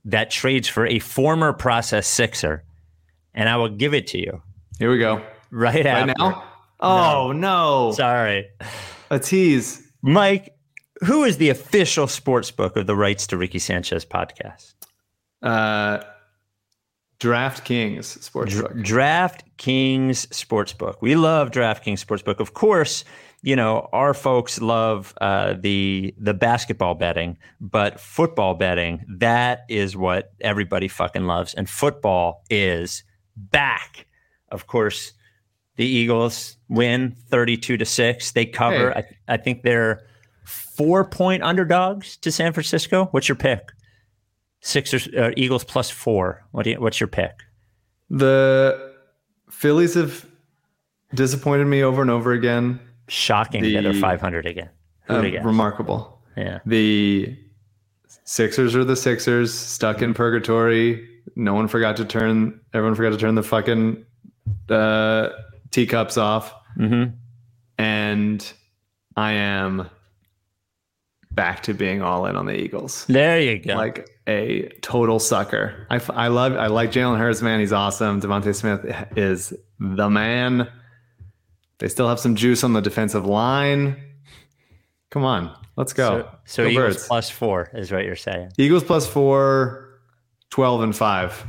[0.07, 2.63] that trades for a former process Sixer,
[3.33, 4.41] and I will give it to you.
[4.79, 5.21] Here we go.
[5.51, 6.13] Right, right after.
[6.17, 6.43] now.
[6.79, 7.87] Oh no.
[7.87, 7.91] no.
[7.93, 8.47] Sorry.
[9.09, 9.85] A tease.
[10.01, 10.55] Mike,
[11.05, 14.73] who is the official sports book of the Rights to Ricky Sanchez podcast?
[15.41, 16.03] Uh
[17.19, 18.85] DraftKings Sportsbook.
[18.85, 20.97] DraftKings Sportsbook.
[21.01, 22.39] We love DraftKings Sportsbook.
[22.39, 23.03] Of course,
[23.41, 29.95] you know our folks love uh, the the basketball betting, but football betting that is
[29.95, 33.03] what everybody fucking loves, and football is
[33.35, 34.07] back.
[34.49, 35.13] Of course,
[35.75, 38.31] the Eagles win 32 to 6.
[38.31, 38.91] They cover.
[38.91, 39.05] Hey.
[39.27, 40.05] I, I think they're
[40.43, 43.05] four point underdogs to San Francisco.
[43.11, 43.71] What's your pick?
[44.61, 46.43] Sixers, uh, Eagles plus four.
[46.51, 47.43] What do you, what's your pick?
[48.09, 48.93] The
[49.49, 50.25] Phillies have
[51.13, 52.79] disappointed me over and over again.
[53.07, 54.69] Shocking the, that they're 500 again.
[55.09, 56.21] Uh, remarkable.
[56.35, 56.59] Yeah.
[56.65, 57.37] The
[58.23, 61.07] Sixers are the Sixers stuck in purgatory.
[61.35, 62.59] No one forgot to turn.
[62.73, 64.05] Everyone forgot to turn the fucking
[64.69, 65.29] uh,
[65.71, 66.53] teacups off.
[66.77, 67.15] Mm-hmm.
[67.77, 68.53] And
[69.15, 69.89] I am
[71.31, 73.05] back to being all in on the Eagles.
[73.05, 73.75] There you go.
[73.75, 75.87] Like a total sucker.
[75.89, 77.59] I, I love, I like Jalen Hurts, man.
[77.59, 78.19] He's awesome.
[78.19, 80.67] DeVonta Smith is the man.
[81.79, 83.95] They still have some juice on the defensive line.
[85.11, 86.21] Come on, let's go.
[86.21, 87.07] So, so go Eagles birds.
[87.07, 88.51] plus four is what you're saying.
[88.57, 89.99] Eagles plus four,
[90.49, 91.45] 12 and five.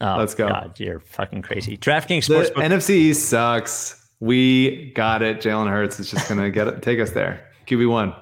[0.00, 0.48] Oh, Let's go.
[0.48, 1.76] God, you're fucking crazy.
[1.76, 2.54] DraftKings Sportsbook.
[2.54, 4.08] The NFC East sucks.
[4.20, 5.40] We got it.
[5.40, 7.44] Jalen Hurts is just gonna get it, take us there.
[7.66, 8.14] QB one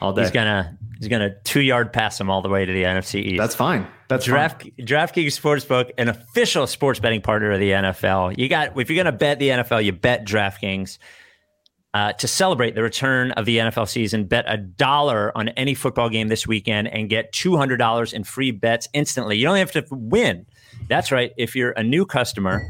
[0.00, 0.22] all day.
[0.22, 3.38] He's gonna he's gonna two yard pass him all the way to the NFC East.
[3.38, 3.86] That's fine.
[4.08, 4.72] That's Draft fine.
[4.78, 8.38] DraftKings Sportsbook, an official sports betting partner of the NFL.
[8.38, 10.98] You got if you're gonna bet the NFL, you bet DraftKings.
[11.94, 16.10] Uh, to celebrate the return of the NFL season, bet a dollar on any football
[16.10, 19.38] game this weekend and get $200 in free bets instantly.
[19.38, 20.44] You don't have to win.
[20.90, 21.32] That's right.
[21.38, 22.60] If you're a new customer,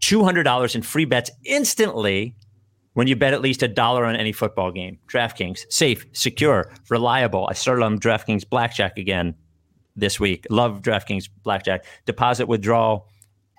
[0.00, 2.34] $200 in free bets instantly
[2.94, 4.98] when you bet at least a dollar on any football game.
[5.08, 7.46] DraftKings, safe, secure, reliable.
[7.50, 9.34] I started on DraftKings Blackjack again
[9.96, 10.46] this week.
[10.50, 11.84] Love DraftKings Blackjack.
[12.06, 13.08] Deposit withdrawal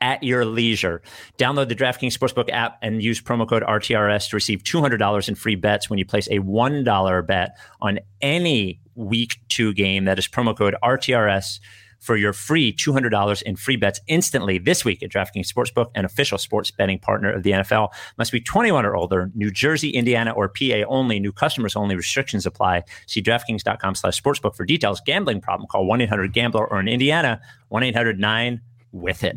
[0.02, 1.02] at your leisure.
[1.38, 5.56] Download the DraftKings Sportsbook app and use promo code RTRS to receive $200 in free
[5.56, 10.06] bets when you place a $1 bet on any week two game.
[10.06, 11.60] That is promo code RTRS
[12.04, 16.38] for your free $200 in free bets instantly this week at DraftKings Sportsbook, an official
[16.38, 17.90] sports betting partner of the NFL.
[18.18, 21.20] Must be 21 or older, New Jersey, Indiana, or PA only.
[21.20, 21.96] New customers only.
[21.96, 22.84] Restrictions apply.
[23.08, 25.02] See DraftKings.com slash sportsbook for details.
[25.06, 27.40] Gambling problem, call 1-800-GAMBLER or in Indiana,
[27.72, 29.36] 1-800-9-WITH-IT.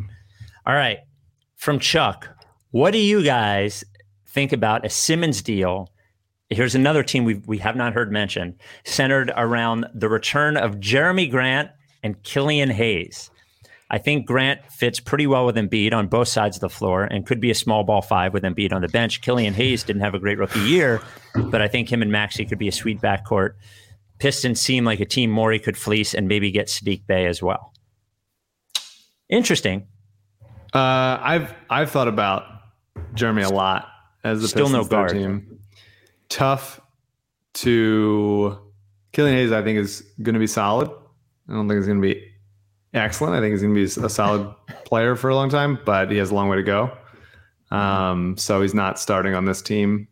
[0.66, 0.98] All right.
[1.54, 2.28] From Chuck,
[2.72, 3.84] what do you guys
[4.26, 5.90] think about a Simmons deal
[6.48, 11.28] Here's another team we we have not heard mentioned, centered around the return of Jerami
[11.28, 11.70] Grant
[12.06, 13.30] and Killian Hayes.
[13.90, 17.26] I think Grant fits pretty well with Embiid on both sides of the floor and
[17.26, 19.20] could be a small ball five with Embiid on the bench.
[19.20, 21.00] Killian Hayes didn't have a great rookie year,
[21.34, 23.54] but I think him and Maxey could be a sweet backcourt.
[24.18, 27.72] Pistons seem like a team Morey could fleece and maybe get Saddiq Bey as well.
[29.28, 29.86] Interesting.
[30.72, 32.44] Uh, I've I've thought about
[33.14, 33.88] Jerami a lot
[34.24, 35.12] as the Still no Pistons third guard.
[35.12, 35.58] team.
[36.28, 36.80] Tough
[37.54, 38.58] to
[39.12, 39.52] Killian Hayes.
[39.52, 40.90] I think is going to be solid.
[41.48, 42.22] I don't think he's going to be
[42.94, 43.34] excellent.
[43.34, 44.54] I think he's going to be a solid
[44.84, 46.96] player for a long time, but he has a long way to go.
[47.70, 50.08] Um, so he's not starting on this team,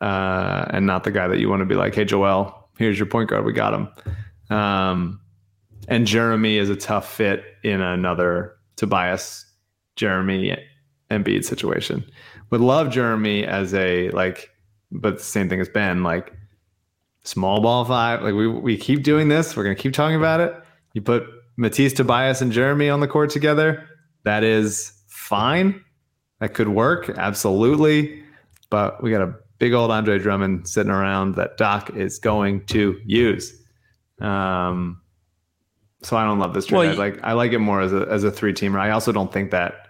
[0.00, 3.06] uh, and not the guy that you want to be like, "Hey, Joel, here's your
[3.06, 3.44] point guard.
[3.44, 3.88] We got him."
[4.56, 5.20] Um,
[5.88, 9.46] and Jerami is a tough fit in another Tobias,
[9.96, 10.58] Jerami,
[11.10, 12.04] Embiid situation.
[12.50, 14.50] Would love Jerami as a like,
[14.90, 16.34] but the same thing as Ben, like
[17.24, 18.22] small ball five.
[18.22, 19.56] Like we we keep doing this.
[19.56, 20.54] We're gonna keep talking about it.
[20.94, 21.24] You put
[21.56, 23.86] Matisse, Tobias, and Jerami on the court together.
[24.24, 25.82] That is fine.
[26.40, 28.22] That could work absolutely.
[28.70, 32.98] But we got a big old Andre Drummond sitting around that Doc is going to
[33.04, 33.52] use.
[34.20, 35.00] Um,
[36.02, 36.78] so I don't love this trade.
[36.78, 38.80] Well, I like I like it more as a as a three teamer.
[38.80, 39.86] I also don't think that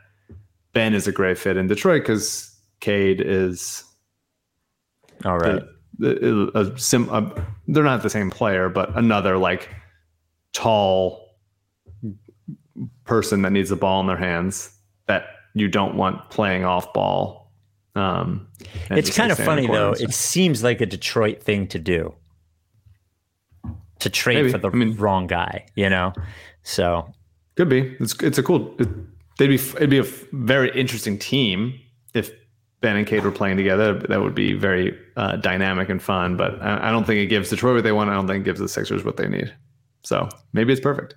[0.72, 3.84] Ben is a great fit in Detroit because Cade is
[5.24, 5.54] All right.
[5.54, 7.08] the, the, a sim.
[7.10, 7.32] A,
[7.68, 9.68] they're not the same player, but another like
[10.52, 11.36] tall
[13.04, 14.70] person that needs the ball in their hands
[15.06, 17.52] that you don't want playing off ball.
[17.94, 18.48] Um,
[18.90, 19.92] it's kind of funny though.
[19.92, 22.14] It seems like a Detroit thing to do.
[24.00, 24.50] To trade Maybe.
[24.50, 26.12] for the I mean- wrong guy, you know.
[26.64, 27.12] So
[27.56, 27.96] Could be.
[28.00, 28.74] It's it's a cool.
[28.78, 28.88] It,
[29.38, 31.78] they'd be it'd be a very interesting team
[32.14, 32.32] if
[32.82, 33.94] Ben and Cade were playing together.
[33.94, 36.36] That would be very uh, dynamic and fun.
[36.36, 38.10] But I, I don't think it gives Detroit what they want.
[38.10, 39.54] I don't think it gives the Sixers what they need.
[40.04, 41.14] So maybe it's perfect.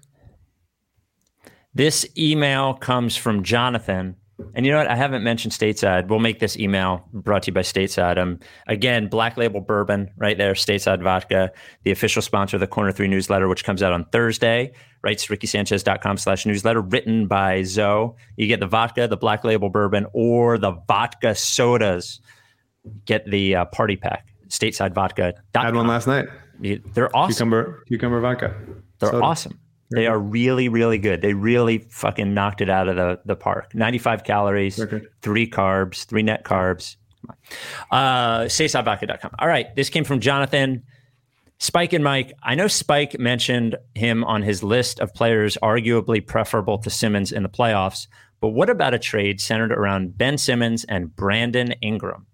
[1.74, 4.16] This email comes from Jonathan.
[4.54, 4.88] And you know what?
[4.88, 6.10] I haven't mentioned Stateside.
[6.10, 8.18] We'll make this email brought to you by Stateside.
[8.18, 11.52] Um, again, Black Label Bourbon right there, Stateside Vodka,
[11.84, 14.74] the official sponsor of the Corner 3 newsletter, which comes out on Thursday.
[15.04, 18.12] Writes rickysanchez.com slash newsletter, written by Zoe.
[18.36, 22.20] You get the vodka, the Black Label Bourbon, or the vodka sodas.
[23.06, 25.34] Get the uh, party pack, statesidevodka.
[25.56, 26.28] I had one last night.
[26.60, 27.34] They're awesome.
[27.34, 28.56] Cucumber cucumber vodka.
[29.00, 29.24] They're Soda.
[29.24, 29.60] awesome.
[29.92, 31.22] They are really, really good.
[31.22, 33.76] They really fucking knocked it out of the, the park.
[33.76, 35.08] 95 calories, Record.
[35.22, 36.96] three carbs, three net carbs.
[37.92, 39.32] Uh, StatesideVodka.com.
[39.40, 39.76] All right.
[39.76, 40.84] This came from Jonathan.
[41.58, 42.34] Spike and Mike.
[42.44, 47.44] I know Spike mentioned him on his list of players arguably preferable to Simmons in
[47.44, 48.08] the playoffs,
[48.42, 52.26] but what about a trade centered around Ben Simmons and Brandon Ingram?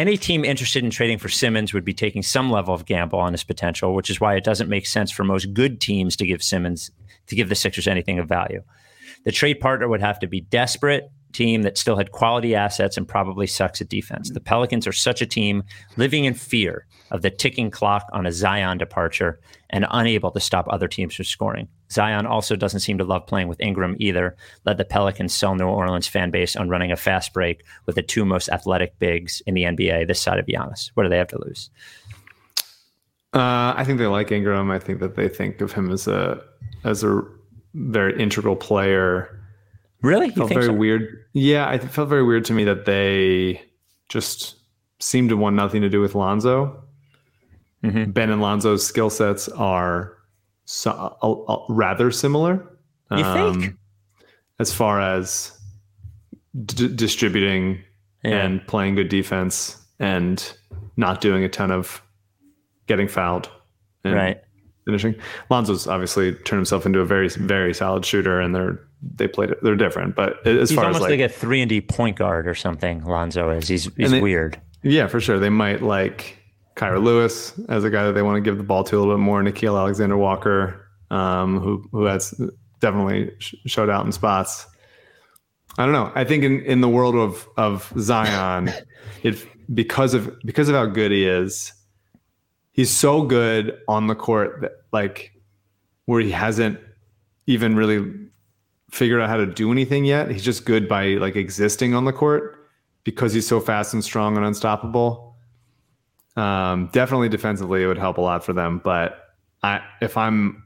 [0.00, 3.32] Any team interested in trading for Simmons would be taking some level of gamble on
[3.32, 6.42] his potential, which is why it doesn't make sense for most good teams to give
[6.42, 6.90] Simmons
[7.26, 8.62] to give the Sixers anything of value.
[9.26, 13.06] The trade partner would have to be desperate team that still had quality assets and
[13.06, 14.30] probably sucks at defense.
[14.30, 15.62] The Pelicans are such a team
[15.96, 19.40] living in fear of the ticking clock on a Zion departure
[19.70, 21.68] and unable to stop other teams from scoring.
[21.90, 24.36] Zion also doesn't seem to love playing with Ingram either.
[24.64, 28.02] Led the Pelicans sell New Orleans fan base on running a fast break with the
[28.02, 30.90] two most athletic bigs in the NBA this side of Giannis.
[30.94, 31.70] What do they have to lose?
[33.32, 34.70] Uh, I think they like Ingram.
[34.70, 36.42] I think that they think of him as a
[36.82, 37.22] as a
[37.74, 39.39] very integral player.
[40.02, 40.26] Really?
[40.26, 40.76] You felt think very so?
[40.78, 41.24] weird.
[41.32, 43.62] Yeah, it felt very weird to me that they
[44.08, 44.56] just
[44.98, 46.82] seemed to want nothing to do with Lonzo.
[47.84, 48.12] Mhm.
[48.12, 50.16] Ben and Lonzo's skill sets are
[50.64, 50.90] so,
[51.22, 52.66] uh, uh, rather similar.
[53.10, 53.74] You think?
[54.58, 55.58] As far as
[56.64, 57.78] d- distributing
[58.22, 58.44] Yeah.
[58.44, 60.56] and playing good defense and
[60.96, 62.02] not doing a ton of
[62.86, 63.48] getting fouled
[64.04, 64.38] and Right.
[64.84, 65.14] finishing.
[65.50, 69.62] Lonzo's obviously turned himself into a very very solid shooter, and they're they played it.
[69.62, 72.16] They're different, but as He's far as almost like, like, a three and D point
[72.16, 73.04] guard or something.
[73.04, 73.68] Lonzo is.
[73.68, 74.60] He's he's they- weird.
[74.82, 76.36] yeah, for sure, they might like
[76.76, 79.14] Kira Lewis as a guy that they want to give the ball to a little
[79.16, 79.42] bit more.
[79.42, 82.34] Nickeil Alexander Walker, um, who who has
[82.80, 84.66] definitely sh- showed out in spots.
[85.78, 86.10] I don't know.
[86.14, 88.70] I think in, in the world of of Zion,
[89.22, 91.72] it because of because of how good he is,
[92.72, 95.32] he's so good on the court that like
[96.06, 96.78] where he hasn't
[97.46, 98.04] even really
[98.90, 100.30] figured out how to do anything yet.
[100.30, 102.56] He's just good by like existing on the court
[103.04, 105.36] because he's so fast and strong and unstoppable.
[106.36, 108.80] Um, definitely defensively, it would help a lot for them.
[108.82, 109.18] But
[109.62, 110.62] I, if I'm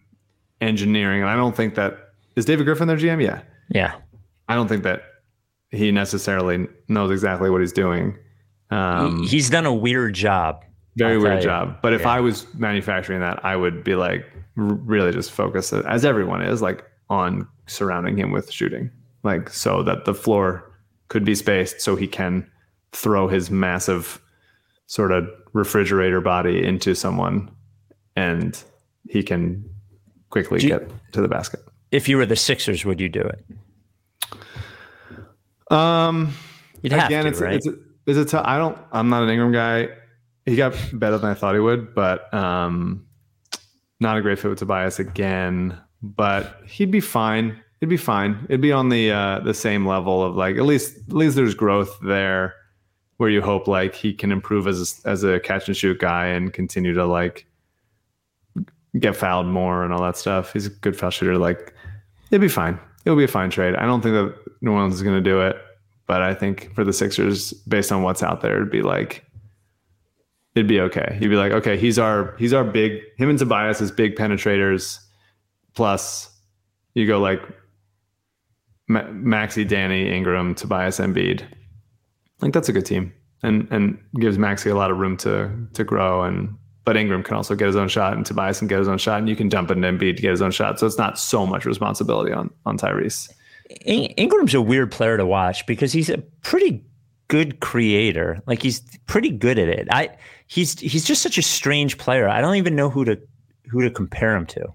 [0.60, 1.96] engineering, and I don't think that
[2.36, 3.22] is David Griffin their GM.
[3.22, 3.94] Yeah, Yeah.
[4.48, 5.02] I don't think that
[5.70, 8.16] he necessarily knows exactly what he's doing.
[8.70, 10.64] Um, He- he's done a weird job.
[10.96, 11.78] very I'll weird job.
[11.82, 12.10] But if Yeah.
[12.10, 14.24] I was manufacturing that, I would be like
[14.56, 18.90] really just focus, as everyone is, like on surrounding him with shooting,
[19.22, 20.70] like so that the floor
[21.08, 22.48] could be spaced so he can
[22.92, 24.20] throw his massive
[24.86, 27.50] sort of refrigerator body into someone
[28.16, 28.62] and
[29.08, 29.64] he can
[30.30, 31.60] quickly you- get to the basket.
[31.90, 33.44] if you were the Sixers, would you do it?
[35.70, 36.32] Um,
[36.82, 37.54] You'd again, to, it's right?
[37.54, 37.66] it's
[38.06, 38.76] it's a t- I don't.
[38.92, 39.88] I'm not an Ingram guy.
[40.44, 43.06] He got better than I thought he would, but um,
[44.00, 45.78] not a great fit with Tobias again.
[46.04, 47.58] But he'd be fine.
[47.80, 48.44] It'd be fine.
[48.48, 51.54] It'd be on the uh, the same level of like at least at least there's
[51.54, 52.54] growth there,
[53.16, 56.52] where you hope like he can improve as as a catch and shoot guy and
[56.52, 57.46] continue to like
[58.98, 60.52] get fouled more and all that stuff.
[60.52, 61.38] He's a good foul shooter.
[61.38, 61.72] Like
[62.30, 62.78] it'd be fine.
[63.04, 63.74] It'll be a fine trade.
[63.74, 65.56] I don't think that New Orleans is going to do it,
[66.06, 69.24] but I think for the Sixers, based on what's out there, it'd be like
[70.54, 71.18] it'd be okay.
[71.20, 74.98] You'd be like, okay, he's our he's our big him and Tobias is big penetrators.
[75.74, 76.30] Plus,
[76.94, 77.40] you go like
[78.88, 81.42] Ma- Maxey, Danny, Ingram, Tobias, Embiid.
[82.40, 83.12] Like that's a good team,
[83.42, 86.22] and and gives Maxey a lot of room to to grow.
[86.22, 88.98] And but Ingram can also get his own shot, and Tobias can get his own
[88.98, 90.78] shot, and you can dump into Embiid to get his own shot.
[90.78, 93.32] So it's not so much responsibility on on Tyrese.
[93.84, 96.84] In- Ingram's a weird player to watch because he's a pretty
[97.28, 98.42] good creator.
[98.46, 99.88] Like he's pretty good at it.
[99.90, 100.10] I
[100.46, 102.28] he's he's just such a strange player.
[102.28, 103.18] I don't even know who to
[103.70, 104.66] who to compare him to.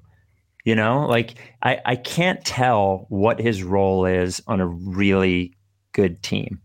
[0.70, 5.58] You know, like I I can't tell what his role is on a really
[5.94, 6.62] good team.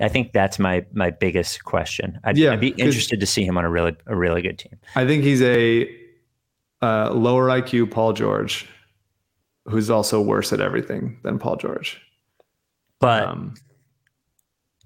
[0.00, 2.18] I think that's my my biggest question.
[2.24, 4.78] I'd, Yeah, I'd be interested to see him on a really a really good team.
[4.96, 5.86] I think he's a
[6.80, 8.66] uh, lower IQ Paul George,
[9.66, 12.00] who's also worse at everything than Paul George.
[13.00, 13.52] But um,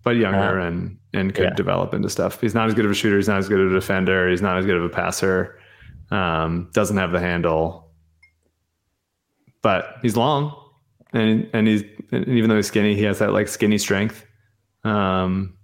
[0.03, 1.55] but younger Uh, and and could yeah.
[1.55, 2.41] develop into stuff.
[2.41, 3.15] He's not as good of a shooter.
[3.15, 4.29] He's not as good of a defender.
[4.29, 5.57] He's not as good of a passer.
[6.11, 7.86] Um, doesn't have the handle,
[9.67, 10.57] but he's long,
[11.13, 14.25] and and he's and even though he's skinny, he has that like skinny strength.
[14.85, 15.57] Um,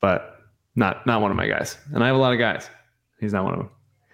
[0.00, 0.38] but
[0.74, 1.76] not not one of my guys.
[1.92, 2.70] And I have a lot of guys.
[3.20, 3.70] He's not one of them.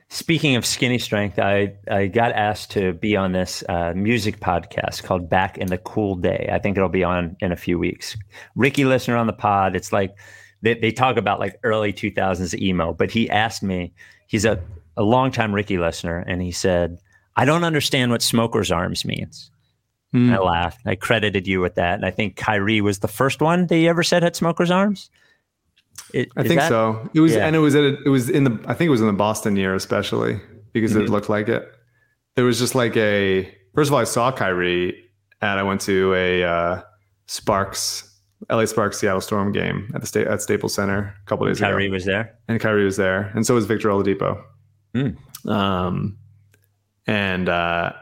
[0.09, 5.05] Speaking of skinny strength, I, I got asked to be on this uh, music podcast
[5.05, 6.51] called Back in the Cool Day.
[6.53, 8.17] I think it'll be on in a few weeks.
[8.57, 9.77] Ricky listener on the pod.
[9.77, 10.17] It's like
[10.63, 13.95] they, they talk about like early 2000s emo, but he asked me,
[14.27, 14.61] he's a,
[14.97, 16.99] a longtime Ricky listener, and he said,
[17.37, 19.51] I don't understand what smoker's arms means.
[20.13, 20.33] Hmm.
[20.33, 20.81] I laughed.
[20.87, 21.95] I credited you with that.
[21.95, 25.09] And I think Kyrie was the first one that you ever said had smoker's arms.
[26.13, 27.09] It- I think that- so.
[27.15, 27.47] It was, Yeah.
[27.47, 28.59] and it was at a, it was in the.
[28.67, 30.39] I think it was in the Boston year, especially
[30.73, 31.03] because Mm-hmm.
[31.03, 31.67] it looked like it.
[32.37, 33.45] There was just like a.
[33.75, 34.95] First of all, I saw Kyrie,
[35.41, 36.83] and I went to a uh,
[37.27, 38.09] Sparks,
[38.51, 41.71] LA Sparks Seattle Storm game at the state at Staples Center a couple days Kyrie
[41.71, 42.39] ago, Kyrie was there.
[42.49, 44.43] and Kyrie was there, and so was Victor Oladipo.
[44.95, 45.49] Hmm.
[45.51, 46.19] Um,
[47.07, 47.93] and uh,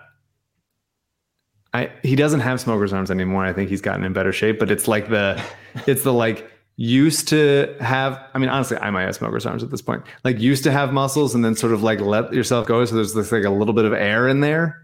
[1.73, 3.45] I he doesn't have smoker's arms anymore.
[3.45, 5.43] I think he's gotten in better shape, but it's like the
[5.87, 9.71] it's the like used to have I mean honestly I might have smoker's arms at
[9.71, 10.03] this point.
[10.25, 13.15] Like used to have muscles and then sort of like let yourself go so there's
[13.15, 14.83] this like a little bit of air in there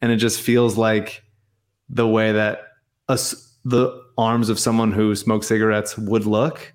[0.00, 1.22] and it just feels like
[1.88, 2.60] the way that
[3.08, 6.72] us the arms of someone who smokes cigarettes would look.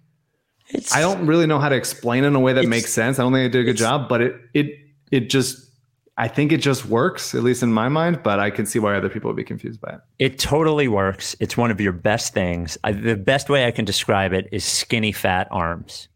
[0.69, 3.19] It's, I don't really know how to explain it in a way that makes sense.
[3.19, 4.79] I don't think I did a good job, but it it
[5.11, 5.70] it just
[6.17, 8.95] I think it just works, at least in my mind, but I can see why
[8.95, 9.99] other people would be confused by it.
[10.19, 11.35] It totally works.
[11.39, 12.77] It's one of your best things.
[12.83, 16.09] I, the best way I can describe it is skinny fat arms.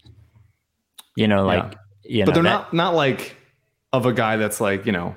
[1.16, 3.36] You know, like you know, but they're that- not not like
[3.94, 5.16] of a guy that's like, you know,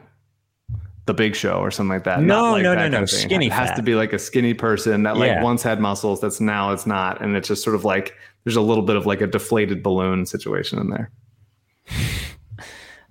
[1.07, 2.21] the big show or something like that.
[2.23, 3.77] No, Not like no, that no, no, skinny It has fat.
[3.77, 5.43] to be like a skinny person that like Yeah.
[5.43, 7.21] once had muscles that's now it's not.
[7.21, 8.15] And it's just sort of like
[8.45, 11.11] there's a little bit of like a deflated balloon situation in there.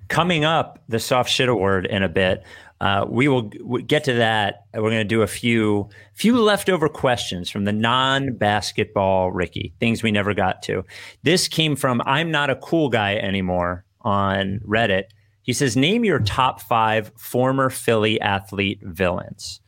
[0.07, 2.43] Coming up, the soft shit award in a bit.
[2.79, 4.65] Uh, we will g- get to that.
[4.73, 10.03] We're going to do a few few leftover questions from the non basketball Ricky, things
[10.03, 10.83] we never got to.
[11.23, 15.05] This came from I'm not a cool guy anymore on Reddit.
[15.41, 19.59] He says, "Name your top five former Philly athlete villains."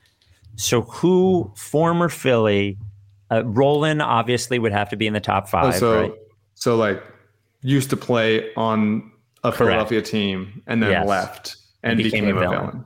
[0.55, 2.77] So, who former Philly?
[3.31, 6.13] Uh, Rolen obviously would have to be in the top Oh, five, so right?
[6.53, 7.01] so like
[7.61, 9.09] used to play on
[9.43, 9.57] a Correct.
[9.57, 11.07] Philadelphia team and then Yes.
[11.07, 12.59] left and, became, became a villain.
[12.59, 12.85] villain.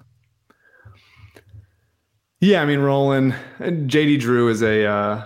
[2.39, 5.25] Yeah, I mean Rolen and JD Drew is a uh,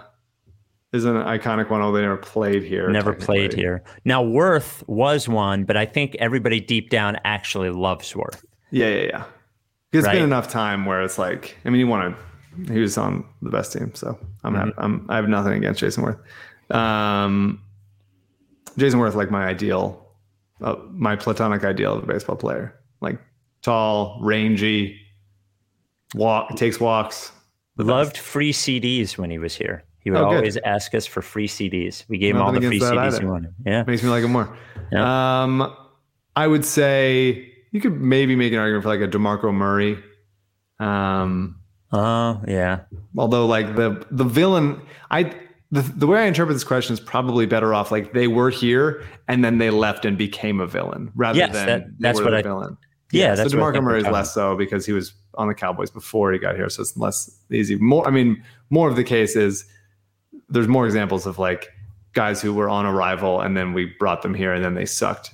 [0.93, 2.89] is an iconic one, although they never played here.
[2.89, 3.84] Never played here.
[4.05, 8.43] Now Werth was one, but I think everybody deep down actually loves Werth.
[8.71, 9.23] Yeah, yeah, yeah.
[9.93, 10.13] It's Right.
[10.13, 12.15] been enough time where it's like, I mean, he wanted,
[12.69, 14.80] he was on the best team, so I'm, Mm-hmm.
[14.80, 16.75] I'm I have nothing against Jayson Werth.
[16.75, 17.61] Um,
[18.78, 20.07] Jayson Werth, like my ideal,
[20.62, 23.20] uh, my platonic ideal of a baseball player, like
[23.62, 24.99] tall, rangy,
[26.16, 27.32] walk, takes walks.
[27.76, 27.91] the best.
[27.91, 29.84] Loved free CDs when he was here.
[29.99, 30.36] He would Oh, good.
[30.38, 32.05] always ask us for free CDs.
[32.08, 33.20] We gave him all the free CDs either.
[33.20, 33.53] he wanted.
[33.66, 33.84] Yeah.
[33.86, 34.55] makes me like him more.
[34.97, 35.76] Um,
[36.36, 40.01] I would say you could maybe make an argument for like a Demarco Murray.
[40.80, 41.60] Um,
[41.91, 42.82] Oh yeah.
[43.18, 45.34] Although like the the villain, I
[45.72, 49.03] the, the way I interpret this question is probably better off like they were here
[49.28, 52.41] and then they left and became a villain rather Yes, than that- that's what I-
[52.41, 52.78] villain.
[53.13, 56.34] Yeah, that's so Demarco Murray is less so because he was on the Cowboys before
[56.34, 57.78] he got here, so it's less easy.
[57.78, 59.63] More, I mean, more of the case is
[60.49, 61.70] there's more examples of like
[62.11, 65.32] guys who were on arrival and then we brought them here and then they sucked,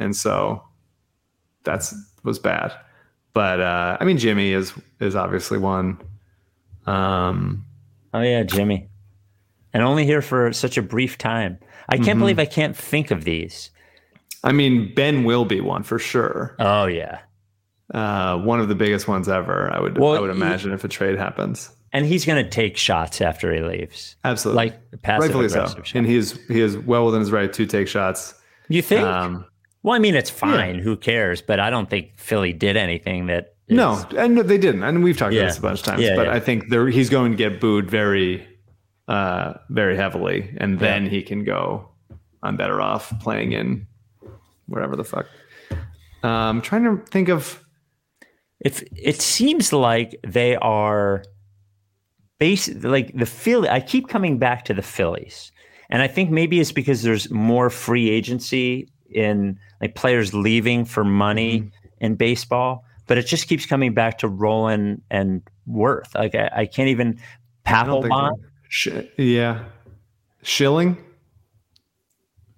[0.00, 0.60] and so
[1.62, 1.94] that's
[2.24, 2.72] was bad.
[3.32, 5.98] But uh, I mean, Jimmy is is obviously one.
[6.86, 7.64] Um,
[8.12, 8.88] Oh yeah, Jimmy.
[9.74, 11.58] And only here for such a brief time.
[11.88, 12.18] I can't Mm-hmm.
[12.20, 13.70] believe I can't think of these.
[14.42, 16.54] I mean, Ben will be one for sure.
[16.58, 17.18] Oh yeah.
[17.92, 19.70] Uh, one of the biggest ones ever.
[19.72, 21.70] I would Well, I would he- imagine if a trade happens.
[21.92, 24.16] And he's gonna take shots after he leaves.
[24.24, 25.66] Absolutely, Like passive rightfully so.
[25.66, 25.92] shots.
[25.94, 28.34] And he is he is well within his right to take shots.
[28.68, 29.02] You think?
[29.06, 29.44] Um,
[29.82, 30.78] well, I mean it's fine.
[30.78, 31.42] Who cares?
[31.42, 34.82] But I don't think Philly did anything that is- no, and they didn't.
[34.82, 35.42] And we've talked Yeah.
[35.42, 36.02] about this a bunch of times.
[36.02, 36.34] Yeah, but yeah.
[36.34, 38.46] I think he's going to get booed very,
[39.08, 41.88] uh, very heavily, and then he can go.
[42.42, 43.86] I'm better off playing in
[44.66, 45.26] wherever the fuck.
[46.22, 47.60] Um, I'm trying to think of.
[48.60, 51.22] If it seems like they are
[52.38, 53.68] base like the Philly.
[53.68, 55.52] I keep coming back to the Phillies,
[55.90, 61.04] and I think maybe it's because there's more free agency in like players leaving for
[61.04, 62.04] money Mm-hmm.
[62.04, 62.84] in baseball.
[63.06, 66.14] But it just keeps coming back to Rolen and Werth.
[66.14, 67.20] Like I, I can't even
[67.66, 68.32] Papelbon.
[68.76, 69.66] Sh- yeah,
[70.42, 70.96] Schilling.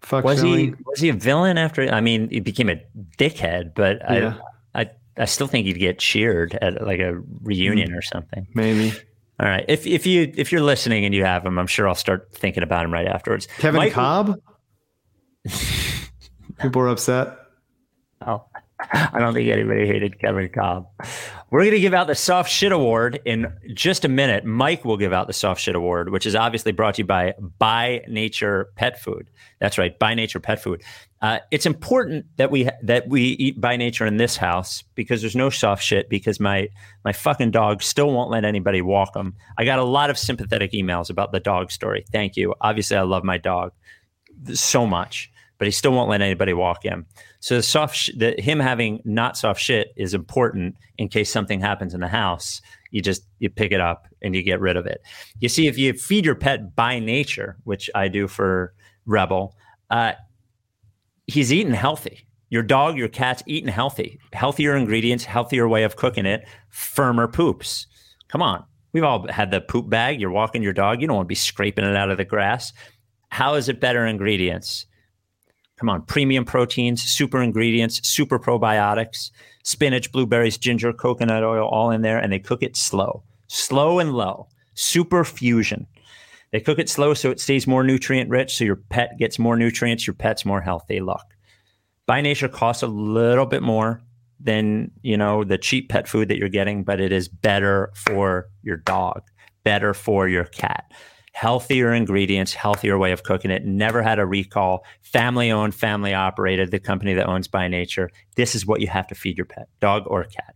[0.00, 0.76] Fuck Was he Schilling.
[0.86, 1.92] was he a villain after?
[1.92, 2.80] I mean, he became a
[3.18, 4.38] dickhead, but Yeah.
[4.74, 7.98] I, I I still think he'd get cheered at like a reunion Mm.
[7.98, 8.46] or something.
[8.54, 8.94] Maybe
[9.38, 11.94] All right, if if you if you're listening and you have him, I'm sure I'll
[11.94, 13.46] start thinking about him right afterwards.
[13.58, 14.40] Kevin Mike- Kolb.
[16.60, 17.36] People are upset.
[18.26, 18.44] Oh,
[18.90, 20.86] I don't think anybody hated Kevin Kolb.
[21.48, 24.44] We're going to give out the Soft Shit Award in just a minute.
[24.44, 27.34] Mike will give out the Soft Shit Award, which is obviously brought to you by
[27.58, 29.30] By Nature Pet Food.
[29.60, 30.82] That's right, By Nature Pet Food.
[31.22, 35.36] Uh, it's important that we that we eat by nature in this house because there's
[35.36, 36.68] no soft shit because my
[37.04, 39.34] my fucking dog still won't let anybody walk him.
[39.56, 42.04] I got a lot of sympathetic emails about the dog story.
[42.12, 42.54] Thank you.
[42.60, 43.72] Obviously, I love my dog
[44.52, 47.06] so much, but he still won't let anybody walk him.
[47.40, 51.60] So the soft, sh- the, him having not soft shit is important in case something
[51.60, 52.60] happens in the house.
[52.90, 55.00] You just you pick it up and you get rid of it.
[55.40, 58.74] You see, if you feed your pet by nature, which I do for
[59.06, 59.56] Rebel,
[59.90, 60.12] uh,
[61.26, 62.26] he's eating healthy.
[62.48, 64.20] Your dog, your cat's eating healthy.
[64.32, 67.86] Healthier ingredients, healthier way of cooking it, firmer poops.
[68.28, 68.64] Come on.
[68.92, 70.20] We've all had the poop bag.
[70.20, 71.00] You're walking your dog.
[71.00, 72.72] You don't want to be scraping it out of the grass.
[73.28, 74.86] How is it better ingredients?
[75.78, 79.30] Come on, premium proteins, super ingredients, super probiotics,
[79.62, 84.14] spinach, blueberries, ginger, coconut oil, all in there, and they cook it slow, slow and
[84.14, 85.86] low, super fusion.
[86.52, 89.56] They cook it slow so it stays more nutrient rich, so your pet gets more
[89.56, 91.00] nutrients, your pet's more healthy.
[91.00, 91.24] Look,
[92.06, 94.00] by nature costs a little bit more
[94.40, 98.48] than you know the cheap pet food that you're getting, but it is better for
[98.62, 99.22] your dog,
[99.64, 100.90] better for your cat.
[101.36, 103.62] Healthier ingredients, healthier way of cooking it.
[103.62, 104.86] Never had a recall.
[105.02, 106.70] Family owned, family operated.
[106.70, 108.08] The company that owns by nature.
[108.36, 110.54] This is what you have to feed your pet, dog or cat.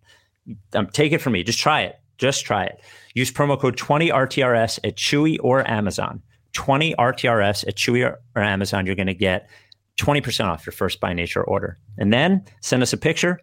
[0.72, 1.42] Um, take it from me.
[1.42, 1.96] Just try it.
[2.16, 2.80] Just try it.
[3.12, 6.22] Use promo code 20RTRS at Chewy or Amazon.
[6.54, 8.86] 20RTRS at Chewy or, Amazon.
[8.86, 9.50] You're going to get
[9.98, 11.76] 20% off your first by nature order.
[11.98, 13.38] And then send us a picture.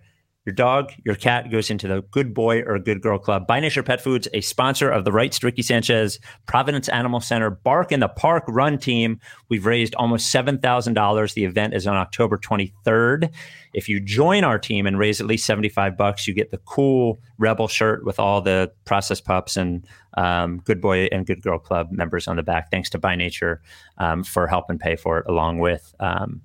[0.48, 3.48] Your dog, your cat goes into the good boy or good girl club.
[3.48, 7.92] By Nature Pet Foods, a sponsor of the Rights Ricky Sanchez, Providence Animal Center, Bark
[7.92, 9.20] in the Park Run Team.
[9.50, 11.34] We've raised almost $7,000.
[11.34, 13.30] The event is on October 23rd.
[13.74, 17.20] If you join our team and raise at least 75 bucks, you get the cool
[17.38, 19.86] Rebel shirt with all the processed pups and
[20.16, 22.72] um, Good Boy and Good Girl Club members on the back.
[22.72, 23.62] Thanks to By Nature
[23.98, 26.42] um, for helping pay for it, along with um,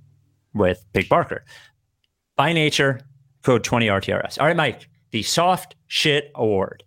[0.54, 1.44] with Big Barker.
[2.36, 2.98] By Nature,
[3.42, 4.40] code 20RTRS.
[4.40, 6.84] All right, Mike, the Soft Shit Award.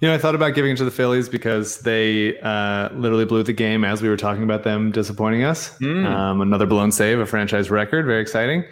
[0.00, 3.42] You know, I thought about giving it to the Phillies because they uh, literally blew
[3.42, 5.80] the game as we were talking about them disappointing us.
[6.06, 8.64] Um, another blown save, a franchise record, very exciting.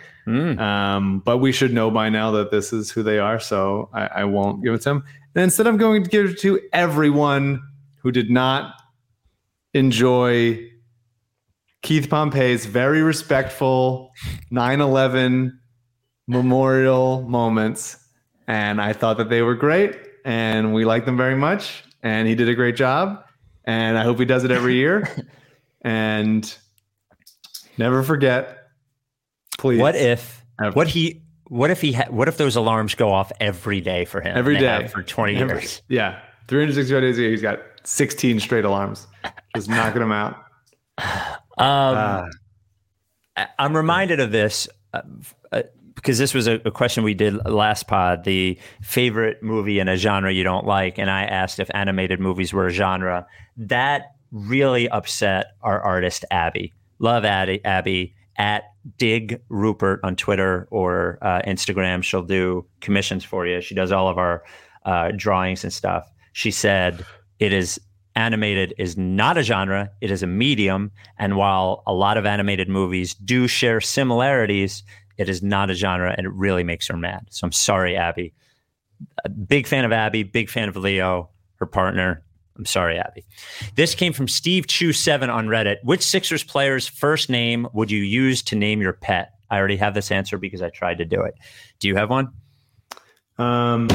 [0.59, 4.07] Um, but we should know by now that this is who they are, so I,
[4.07, 5.05] I won't give it to them.
[5.35, 7.63] And instead, I'm going to give it to everyone
[8.03, 8.75] who did not
[9.75, 10.69] enjoy
[11.83, 14.13] Keith Pompey's very respectful
[14.51, 15.59] 9 11
[16.27, 17.97] memorial moments.
[18.47, 21.85] And I thought that they were great and we like them very much.
[22.03, 23.25] And he did a great job.
[23.65, 25.09] And I hope he does it every year.
[25.83, 26.57] and
[27.79, 28.69] never forget,
[29.59, 29.81] please.
[29.81, 30.73] What if Ever.
[30.73, 31.93] what he what if he?
[31.93, 34.37] Ha- what if those alarms go off every day for him?
[34.37, 35.83] Every day for twenty every, years.
[35.89, 36.19] Yeah,
[36.49, 37.31] 365 days a year.
[37.31, 39.07] He's got 16 straight alarms,
[39.55, 40.37] just knocking them out.
[41.59, 42.31] Um,
[43.37, 45.03] uh, I'm reminded of this uh,
[45.53, 45.63] uh,
[45.95, 48.25] because this was a, a, question we did last pod.
[48.25, 52.53] The favorite movie in a genre you don't like, and I asked if animated movies
[52.53, 53.27] were a genre.
[53.57, 56.73] That really upset our artist Abby.
[56.99, 57.65] Love Abby.
[57.65, 58.65] Abby at
[58.99, 62.03] Dig Rupert on Twitter or uh, Instagram.
[62.03, 63.61] She'll do commissions for you.
[63.61, 64.43] She does all of our
[64.85, 66.11] uh, drawings and stuff.
[66.33, 67.05] She said
[67.39, 67.81] it is
[68.15, 70.91] animated is not a genre, it is a medium.
[71.19, 74.83] And while a lot of animated movies do share similarities,
[75.19, 77.27] it is not a genre and it really makes her mad.
[77.31, 78.35] So I'm sorry, Abby.
[79.25, 82.23] A big fan of Abby, big fan of Leo, her partner.
[82.57, 83.25] I'm sorry, Abby.
[83.77, 85.77] This came from Steve Chew7 on Reddit.
[85.83, 89.33] Which Sixers player's first name would you use to name your pet?
[89.51, 91.35] I already have this answer because I tried to do it.
[91.79, 92.33] Do you have one?
[93.39, 93.89] Um,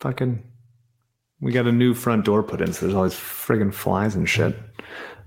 [0.00, 0.42] fucking,
[1.40, 4.28] we got a new front door put in, so there's all these friggin' flies and
[4.28, 4.56] shit.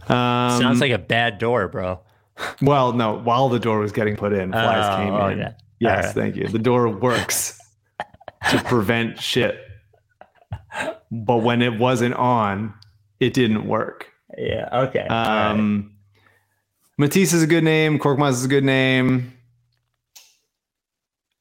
[0.08, 2.00] Um, Sounds like a bad door, bro.
[2.62, 5.40] Well, no, while the door was getting put in, flies oh, came in.
[5.40, 5.54] Yeah.
[5.80, 6.16] Yes, right.
[6.16, 6.48] thank you.
[6.48, 7.60] The door works
[8.50, 9.60] to prevent shit
[11.12, 12.74] but when it wasn't on,
[13.20, 14.12] it didn't work.
[14.38, 14.70] Yeah.
[14.72, 15.08] Okay.
[15.08, 16.26] Um, right.
[16.98, 18.00] Matisse is a good name.
[18.00, 19.34] Korkmaz is a good name.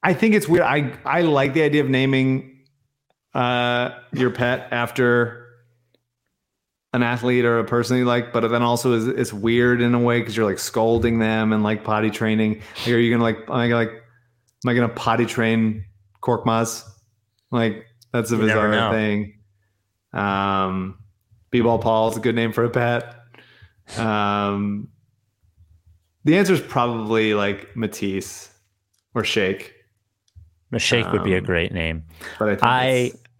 [0.03, 0.65] I think it's weird.
[0.65, 2.61] I I like the idea of naming
[3.35, 5.48] uh, your pet after
[6.93, 9.99] an athlete or a person you like, but then also it's, it's weird in a
[9.99, 12.62] way because you're like scolding them and like potty training.
[12.80, 13.39] Like, are you gonna like?
[13.49, 14.03] Am I gonna like?
[14.64, 15.84] Am I gonna potty train
[16.22, 16.84] Korkmaz?
[17.51, 19.34] Like that's a you bizarre thing.
[20.12, 20.99] Um,
[21.51, 23.14] B-ball Paul is a good name for a pet.
[23.97, 24.89] Um,
[26.24, 28.51] the answer is probably like Matisse
[29.14, 29.74] or Shake.
[30.76, 32.05] Shake um, would be a um, great name.
[32.39, 32.89] But I think I,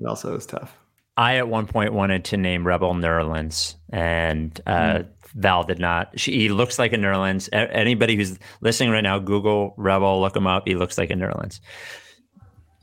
[0.01, 0.74] it also is tough.
[1.19, 5.09] I at one point wanted to name Rebel Nerlens, and uh, mm.
[5.35, 6.19] Val did not.
[6.19, 7.49] She, he looks like a Nerlens.
[7.53, 10.62] Anybody who's listening right now, Google Rebel, look him up.
[10.69, 11.59] He looks like a Nerlens.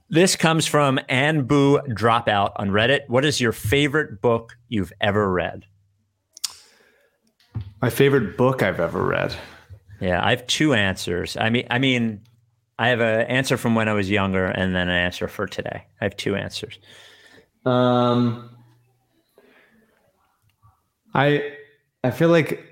[0.09, 3.07] This comes from Anbu Dropout on Reddit.
[3.07, 5.65] What is your favorite book you've ever read?
[7.81, 9.33] My favorite book I've ever read.
[10.01, 11.37] Yeah, I have two answers.
[11.37, 12.19] I mean, I mean,
[12.77, 15.85] I have an answer from when I was younger, and then an answer for today.
[16.01, 16.77] I have two answers.
[17.65, 18.49] Um,
[21.13, 21.53] I
[22.03, 22.63] I feel like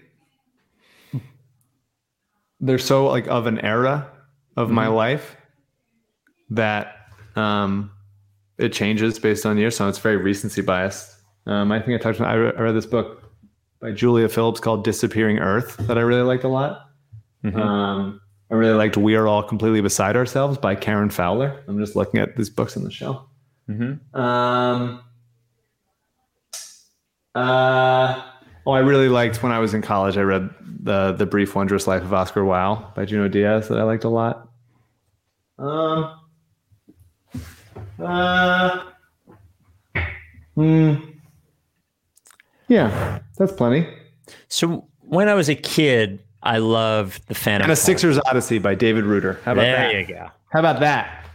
[2.60, 4.12] they're so like of an era
[4.56, 4.76] of mm-hmm.
[4.76, 5.36] my life
[6.52, 6.96] that
[7.36, 7.92] um,
[8.58, 11.16] it changes based on year, so it's very recency biased.
[11.46, 12.20] Um, I think I talked.
[12.20, 13.24] About, I read, I read, this book
[13.82, 16.90] by Julia Phillips called "Disappearing Earth" that I really liked a lot.
[17.44, 17.60] Mm-hmm.
[17.60, 18.22] Um,
[18.52, 21.64] I really liked "We Are All Completely Beside Ourselves" by Karen Fowler.
[21.68, 23.26] I'm just looking at these books on the shelf.
[23.70, 24.20] Mm-hmm.
[24.20, 25.02] Um,
[27.36, 28.22] uh,
[28.66, 30.18] oh, I really liked when I was in college.
[30.18, 33.84] I read the the Brief Wondrous Life of Oscar Wilde by Junot Diaz that I
[33.84, 34.50] liked a lot.
[35.58, 36.20] Um,
[38.00, 38.84] uh,
[40.56, 40.96] hmm.
[42.68, 43.88] Yeah, that's plenty.
[44.48, 47.66] So when I was a kid, I loved the Phantom.
[47.66, 49.40] And a Sixers Odyssey by David Ruder.
[49.46, 49.92] How about there that?
[49.92, 50.30] There you go.
[50.50, 51.26] How about that?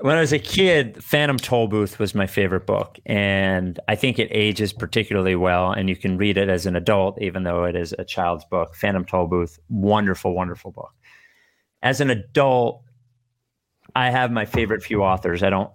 [0.00, 4.28] When I was a kid, Phantom Tollbooth was my favorite book, and I think it
[4.30, 5.72] ages particularly well.
[5.72, 8.74] And you can read it as an adult, even though it is a child's book.
[8.74, 10.92] Phantom Tollbooth, wonderful, wonderful book.
[11.82, 12.82] As an adult,
[13.94, 15.42] I have my favorite few authors.
[15.42, 15.70] I don't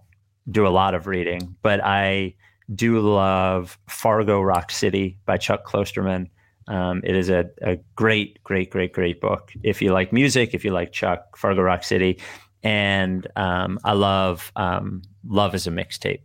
[0.50, 2.34] do a lot of reading, but I
[2.74, 6.30] do love Fargo Rock City by Chuck Klosterman.
[6.68, 9.52] Um, it is a, a great, great, great, great book.
[9.62, 12.20] If you like music, if you like Chuck, Fargo Rock City,
[12.64, 16.22] and um, I love um, Love is a Mixtape,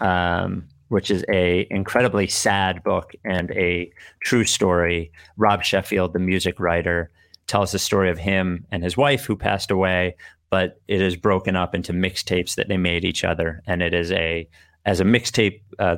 [0.00, 3.90] um, which is a incredibly sad book and a
[4.20, 5.10] true story.
[5.36, 7.10] Rob Sheffield, the music writer,
[7.46, 10.16] tells the story of him and his wife who passed away,
[10.50, 14.12] but it is broken up into mixtapes that they made each other, and it is
[14.12, 14.48] a
[14.84, 15.96] as a mixtape uh,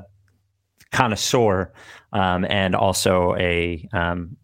[0.93, 1.73] connoisseur
[2.13, 4.37] um, and also a um,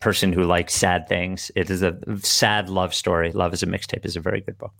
[0.00, 1.50] person who likes sad things.
[1.56, 3.32] It is a sad love story.
[3.32, 4.72] Love is a mixtape is a very good book.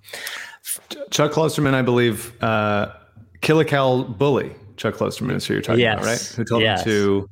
[1.10, 2.92] Chuck Klosterman, I believe, uh,
[3.40, 4.54] Kill a Cal Bully.
[4.76, 5.98] Chuck Klosterman is who you're talking yes.
[5.98, 6.20] about, right?
[6.36, 6.80] Who told yes.
[6.80, 7.30] him to?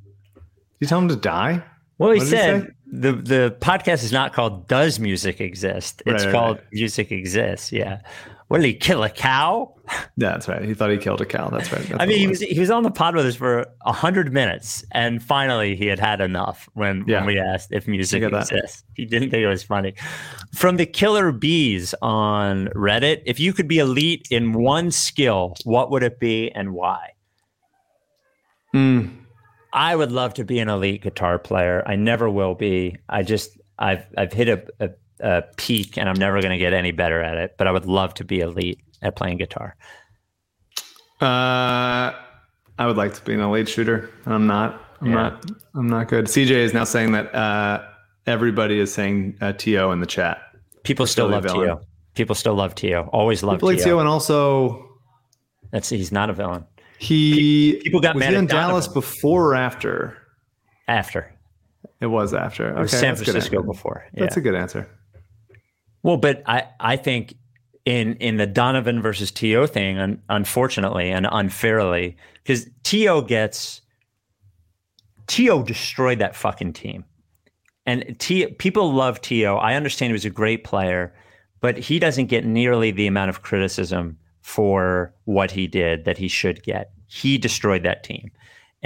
[0.81, 1.63] You tell him to die?
[1.99, 6.33] Well, he said the the podcast is not called "Does Music Exist?" It's Right, right,
[6.33, 6.67] called right.
[6.73, 8.01] "Music Exists." Yeah.
[8.49, 9.73] What did he kill a cow?
[10.19, 10.65] Yeah, that's right.
[10.65, 11.49] He thought he killed a cow.
[11.51, 11.83] That's right.
[11.83, 14.33] That's I mean, he was he was on the pod with us for a hundred
[14.33, 17.19] minutes, and finally he had had enough when, Yeah.
[17.19, 18.83] when we asked if music exists.
[18.95, 19.95] He didn't think it was funny.
[20.55, 25.91] From the Killer Bees on Reddit, if you could be elite in one skill, what
[25.93, 27.11] would it be and why?
[28.75, 29.11] Mm,
[29.73, 31.83] I would love to be an elite guitar player.
[31.87, 32.97] I never will be.
[33.09, 34.91] I just I've I've hit a, a,
[35.21, 37.55] a peak, and I'm never going to get any better at it.
[37.59, 39.77] But I would love to be elite at playing guitar.
[41.21, 42.13] Uh,
[42.79, 44.83] I would like to be an elite shooter, and I'm not.
[45.01, 45.15] I'm Yeah.
[45.15, 45.45] not.
[45.75, 46.27] I'm not good.
[46.27, 47.83] CJ is now saying that uh,
[48.27, 50.43] everybody is saying uh, To in the chat.
[50.85, 51.47] People still love.
[51.47, 51.81] Tio.
[52.15, 53.09] People still love Tio.
[53.13, 53.99] Always love like To, Tio.
[53.99, 54.89] and also
[55.71, 56.65] That's he's not a villain.
[56.99, 60.17] he People got was mad he in Dallas before or after?
[60.89, 61.33] After
[62.01, 62.69] It was after.
[62.69, 64.05] Okay, It was San that's a good Francisco before.
[64.15, 64.21] Yeah.
[64.21, 64.89] That's a good answer.
[66.07, 67.35] Well, but I I think
[67.85, 73.81] in in the Donovan versus To thing, un, unfortunately and unfairly, because To gets
[75.27, 77.05] To destroyed that fucking team.
[77.87, 79.45] And T, people love To.
[79.47, 81.13] I understand he was a great player,
[81.61, 86.29] but he doesn't get nearly the amount of criticism for what he did that he
[86.29, 86.93] should get.
[87.09, 88.31] He destroyed that team.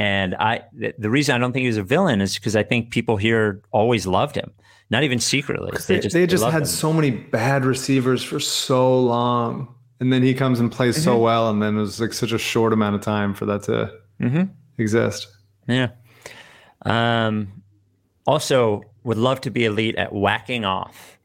[0.01, 2.63] And I the, the reason I don't think he was a villain is because I
[2.63, 4.51] think people here always loved him.
[4.89, 5.71] Not even secretly.
[5.87, 6.67] They, they just loved had him.
[6.69, 11.05] so many bad receivers for so long, and then he comes and plays Mm-hmm.
[11.05, 13.63] so well, and then it was like such a short amount of time for that
[13.65, 14.49] to Mhm.
[14.79, 15.29] exist.
[15.69, 15.89] Yeah.
[16.87, 17.63] Um,
[18.27, 21.19] also, would love to be elite at whacking off.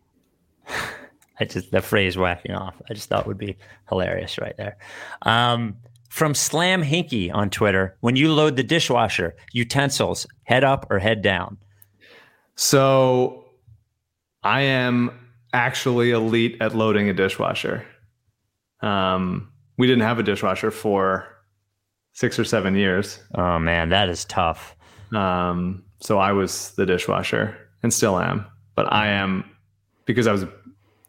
[1.39, 3.57] I just the phrase "whacking off" I just thought would be
[3.89, 4.77] hilarious right there.
[5.23, 5.77] Um,
[6.09, 11.21] from Slam Hinky on Twitter, when you load the dishwasher, utensils head up or head
[11.21, 11.57] down.
[12.55, 13.45] So
[14.43, 15.11] I am
[15.53, 17.85] actually elite at loading a dishwasher.
[18.81, 21.27] Um, we didn't have a dishwasher for
[22.13, 23.19] six or seven years.
[23.35, 24.75] Oh man, that is tough.
[25.13, 28.45] Um, so I was the dishwasher and still am,
[28.75, 29.43] but I am
[30.05, 30.45] because I was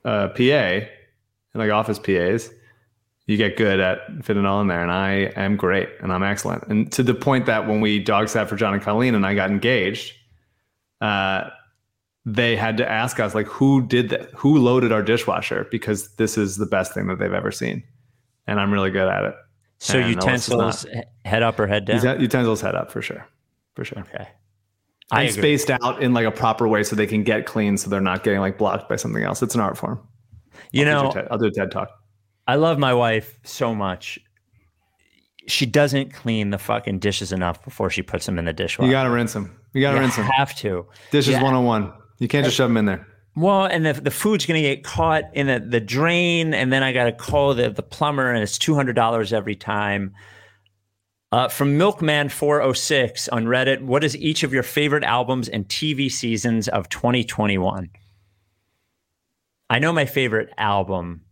[0.05, 0.89] a PA, and
[1.55, 2.51] like office PAs.
[3.27, 6.65] You get good at fitting all in there, and I am great, and I'm excellent,
[6.69, 9.35] and to the point that when we dog sat for John and Colleen, and I
[9.35, 10.15] got engaged,
[11.01, 11.51] uh,
[12.25, 14.31] they had to ask us like, who did that?
[14.37, 15.67] Who loaded our dishwasher?
[15.71, 17.83] Because this is the best thing that they've ever seen,
[18.47, 19.35] and I'm really good at it.
[19.79, 22.21] So And utensils he- head up or head down.
[22.21, 23.27] Utensils head up for sure,
[23.75, 23.99] for sure.
[24.01, 24.29] okay.
[25.11, 25.41] I and agree.
[25.43, 28.23] spaced out in like a proper way so they can get clean so they're not
[28.25, 29.43] getting like blocked by something else.
[29.43, 30.01] It's an art form.
[30.73, 31.91] You I'll know, TED- I'll do a TED talk.
[32.47, 34.19] I love my wife so much.
[35.49, 38.87] She doesn't clean the fucking dishes enough before she puts them in the dishwasher.
[38.87, 39.57] You got to rinse them.
[39.73, 40.27] You got to You rinse them.
[40.27, 40.87] have to.
[41.11, 41.43] Dishes yeah.
[41.43, 41.93] 101.
[42.19, 43.07] You can't just shove them in there.
[43.37, 46.83] Well, and the, the food's going to get caught in the, the drain, and then
[46.83, 50.15] I got to call the, the plumber, and it's $200 every time.
[51.33, 56.67] Uh, from Milkman406 on Reddit, what is each of your favorite albums and TV seasons
[56.69, 57.91] of 2021?
[59.69, 61.23] I know my favorite album.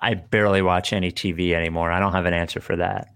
[0.00, 1.90] I barely watch any TV anymore.
[1.90, 3.08] I don't have an answer for that.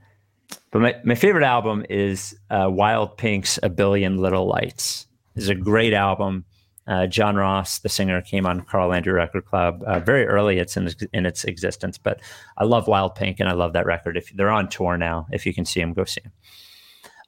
[0.71, 5.07] But my, my favorite album is uh, Wild Pink's A Billion Little Lights.
[5.35, 6.45] It's a great album.
[6.87, 10.59] Uh, John Ross, the singer, came on Carl Andrew Record Club uh, very early.
[10.59, 12.21] It's in in its existence, but
[12.59, 14.17] I love Wild Pink and I love that record.
[14.17, 16.33] If they're on tour now, if you can see them, go see them.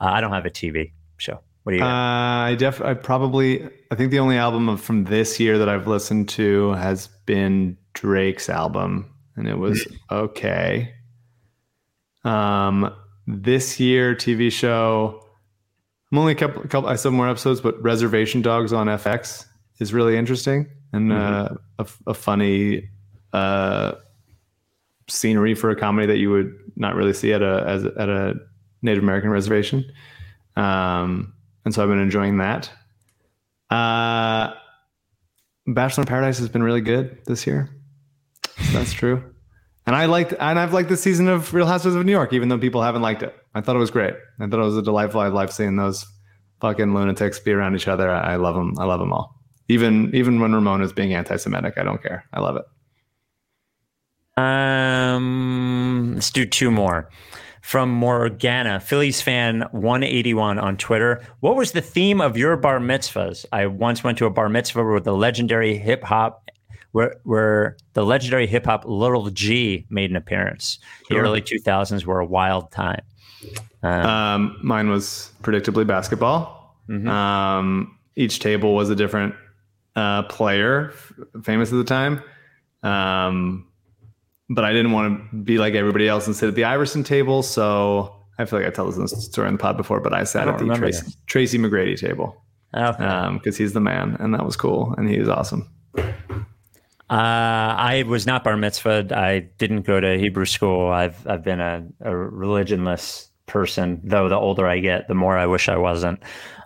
[0.00, 1.40] Uh, I don't have a TV show.
[1.62, 1.84] What do you?
[1.84, 1.86] Uh.
[2.44, 6.28] I def I probably I think the only album from this year that I've listened
[6.30, 10.95] to has been Drake's album, and it was okay.
[12.24, 12.95] Um,
[13.26, 15.20] this year TV show.
[16.12, 16.89] I'm only a couple, a couple.
[16.89, 19.47] I saw more episodes, but Reservation Dogs on FX
[19.80, 22.89] is really interesting and uh, a, a funny
[23.32, 23.95] uh,
[25.09, 28.35] scenery for a comedy that you would not really see at a as at a
[28.82, 29.85] Native American reservation.
[30.57, 32.70] Um, and so I've been enjoying that.
[33.70, 34.55] Uh,
[35.66, 37.70] Bachelor in Paradise has been really good this year.
[38.72, 39.34] That's true.
[39.86, 42.48] And I liked, and I've liked the season of Real Housewives of New York, even
[42.48, 43.34] though people haven't liked it.
[43.55, 44.14] I thought it was great.
[44.40, 45.20] I thought it was a delightful.
[45.20, 46.07] I love seeing those
[46.61, 48.11] fucking lunatics be around each other.
[48.11, 48.74] I, love them.
[48.78, 49.34] I love them all.
[49.68, 52.24] Even even when Ramon is being anti-Semitic, I don't care.
[52.32, 52.64] I love it.
[54.42, 57.09] Um, let's do two more.
[57.62, 61.22] From Morgana, Phillies fan 181 on Twitter.
[61.40, 63.46] What was the theme of your bar mitzvahs?
[63.52, 66.43] I once went to a bar mitzvah with the legendary hip hop,
[66.95, 70.78] where where the legendary hip hop Little G made an appearance.
[71.11, 73.03] The early 2000s were a wild time.
[73.82, 76.78] Uh, Um, mine was predictably basketball.
[76.88, 77.09] mhm.
[77.09, 79.34] Um, each table was a different
[79.97, 82.22] uh, player, f- famous at the time.
[82.82, 83.66] Um,
[84.49, 87.42] but I didn't want to be like everybody else and sit at the Iverson table.
[87.42, 90.49] So I feel like I tell this story in the pod before, but I sat
[90.49, 92.36] I at the Tracy, Tracy McGrady table
[92.76, 93.30] Okay.
[93.34, 95.68] because he's the man, and that was cool, and he was awesome.
[97.11, 97.14] Uh,
[97.76, 99.12] I was not bar mitzvahed.
[99.12, 100.88] I didn't go to Hebrew school.
[100.90, 104.00] I've I've been a, a religionless person.
[104.02, 106.22] Though the older I get, the more I wish I wasn't.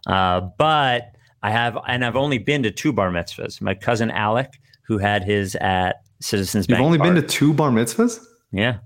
[0.06, 1.12] Uh, but
[1.42, 3.60] I have, and I've only been to two bar mitzvahs.
[3.60, 6.78] My cousin Alec, who had his at Citizens Bank.
[6.80, 7.00] You've Bank.
[7.02, 8.24] only been to two bar mitzvahs?
[8.52, 8.78] yeah,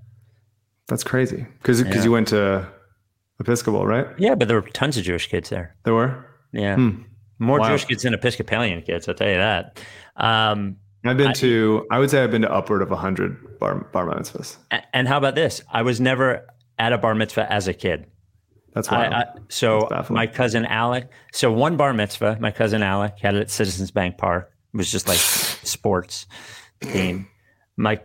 [0.87, 1.45] That's crazy.
[1.59, 2.03] Because Yeah.
[2.03, 2.67] you went to
[3.39, 4.07] Episcopal, right?
[4.17, 5.75] yeah, but there were tons of Jewish kids there.
[5.83, 6.25] There were.
[6.51, 7.03] Yeah, Hmm.
[7.39, 7.69] more Wow.
[7.69, 9.07] Jewish kids than Episcopalian kids.
[9.07, 9.79] I'll tell you that.
[10.17, 11.85] Um, I've been to.
[11.91, 14.57] I would say I've been to upward of hundred bar bar mitzvahs.
[14.93, 15.61] and how about this?
[15.71, 16.47] I was never
[16.79, 18.07] at a bar mitzvah as a kid.
[18.73, 19.05] That's why.
[19.05, 21.09] I, I, so my cousin Alec.
[21.31, 24.51] So one bar mitzvah, my cousin Alec had it at Citizens Bank Park.
[24.73, 26.25] It was just like sports
[26.81, 27.27] theme.
[27.77, 27.99] My,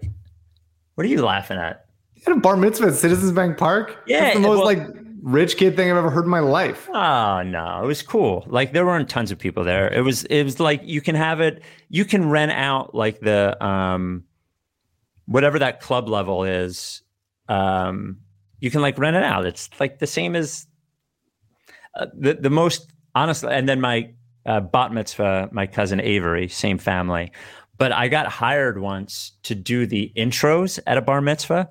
[0.95, 1.87] what are you laughing at?
[2.15, 3.97] You had a bar mitzvah at Citizens Bank Park.
[4.07, 6.89] Yeah, That's the most well- like rich kid thing I've ever heard in my life.
[6.93, 8.45] Oh no, it was cool.
[8.47, 9.93] Like there weren't tons of people there.
[9.93, 11.63] It was it was like you can have it.
[11.89, 14.25] You can rent out like the um,
[15.27, 17.03] whatever that club level is.
[17.49, 18.19] Um,
[18.61, 19.47] you can like rent it out.
[19.47, 20.67] It's like the same as
[21.95, 23.53] uh, the the most honestly.
[23.53, 24.13] And then my
[24.47, 27.33] uh, bat mitzvah, my cousin Avery, same family.
[27.77, 31.71] But I got hired once to do the intros at a bar mitzvah.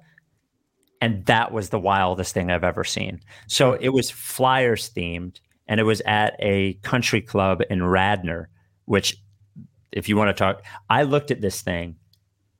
[1.00, 3.20] And that was the wildest thing I've ever seen.
[3.48, 8.50] So it was Flyers themed, and it was at a country club in Radnor,
[8.86, 9.18] which,
[9.92, 11.96] if you want to talk, I looked at this thing.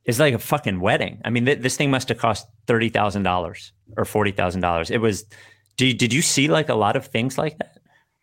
[0.06, 1.20] It's like a fucking wedding.
[1.26, 4.90] I mean, th- this thing must have cost thirty thousand dollars or forty thousand dollars.
[4.90, 5.26] It was.
[5.76, 7.78] Did did you see like a lot of things like that?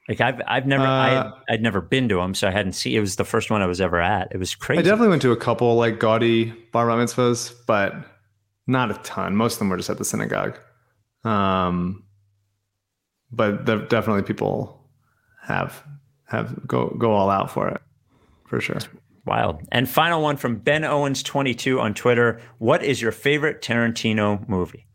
[0.08, 2.96] Like I've I've never I Uh, I'd never been to them, so I hadn't seen.
[2.96, 4.28] It was the first one I was ever at.
[4.32, 4.80] It was crazy.
[4.80, 7.94] I definitely went to a couple like gaudy bar mitzvahs, but
[8.66, 9.36] not a ton.
[9.36, 10.58] Most of them were just at the synagogue.
[11.24, 12.04] Um,
[13.30, 14.80] but definitely people
[15.42, 15.82] have
[16.26, 17.80] have go go all out for it
[18.46, 18.78] for sure.
[19.26, 19.62] Wild.
[19.72, 22.40] And final one from Ben Owens 22 on Twitter.
[22.58, 24.86] What is your favorite Tarantino movie?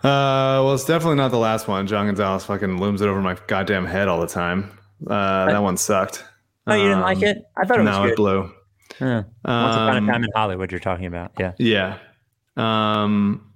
[0.00, 1.86] Uh, well, it's definitely not the last one.
[1.86, 4.70] John Gonzalez fucking looms it over my goddamn head all the time.
[5.06, 6.24] Uh, that one sucked.
[6.66, 7.38] Oh, you didn't like Um, it?
[7.56, 8.10] I thought it was no, good.
[8.12, 8.52] it blew.
[9.00, 9.22] Yeah.
[9.44, 11.32] Once upon a Um, time in Hollywood, you're talking about.
[11.38, 11.52] Yeah.
[11.58, 11.98] Yeah.
[12.56, 13.52] Um,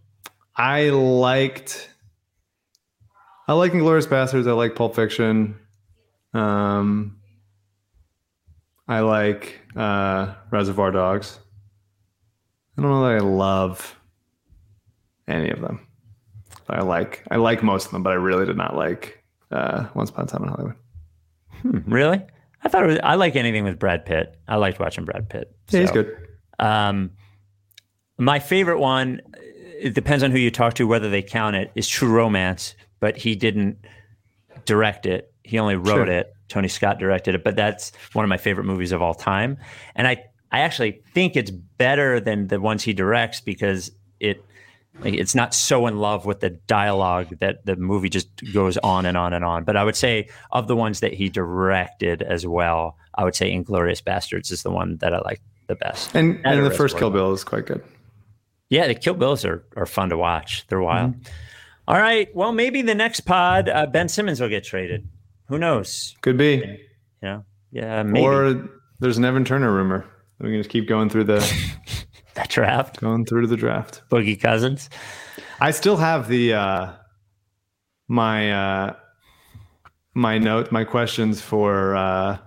[0.57, 1.88] I liked.
[3.49, 4.49] I like Inglourious Basterds.
[4.49, 5.57] I like Pulp Fiction.
[6.32, 7.18] Um,
[8.86, 11.38] I like uh, Reservoir Dogs.
[12.78, 13.99] I don't know that I love
[15.28, 15.86] any of them,
[16.66, 18.03] but I like I like most of them.
[18.03, 20.76] But I really did not like uh, Once Upon a Time in Hollywood.
[21.62, 22.22] Hmm, really?
[22.64, 24.36] I thought it was, I like anything with Brad Pitt.
[24.46, 25.54] I liked watching Brad Pitt.
[25.70, 26.16] Yeah, he's good.
[26.58, 27.10] Um,
[28.18, 31.88] my favorite one, it depends on who you talk to, whether they count it, is
[31.88, 33.78] True Romance, but he didn't
[34.64, 35.32] direct it.
[35.42, 36.10] He only wrote Sure.
[36.10, 36.32] it.
[36.48, 39.56] Tony Scott directed it, but that's one of my favorite movies of all time.
[39.96, 43.90] And I, I actually think it's better than the ones he directs because
[44.20, 44.44] it,
[45.05, 49.07] like, it's not so in love with the dialogue that the movie just goes on
[49.07, 49.64] and on and on.
[49.64, 53.55] But I would say of the ones that he directed as well, I would say
[53.55, 56.14] Inglourious Basterds is the one that I like the best.
[56.14, 57.82] And and the first Kill Bill is quite good.
[58.70, 60.64] Yeah, the Kill Bills are, are fun to watch.
[60.68, 61.12] They're wild.
[61.12, 61.32] Mm-hmm.
[61.88, 62.34] All right.
[62.34, 65.07] Well, maybe the next pod, uh, Ben Simmons will get traded.
[65.48, 66.16] Who knows?
[66.22, 66.55] Could be.
[66.55, 66.78] You
[67.20, 67.44] know?
[67.70, 68.24] Yeah, maybe.
[68.24, 68.68] Or
[69.00, 70.07] there's an Evan Turner rumor.
[70.38, 71.40] We can just keep going through the
[72.35, 73.01] that draft.
[73.01, 74.03] going through the draft.
[74.11, 74.89] Boogie Cousins.
[75.61, 76.93] I still have the uh
[78.09, 78.95] my uh
[80.14, 82.39] my note my questions for uh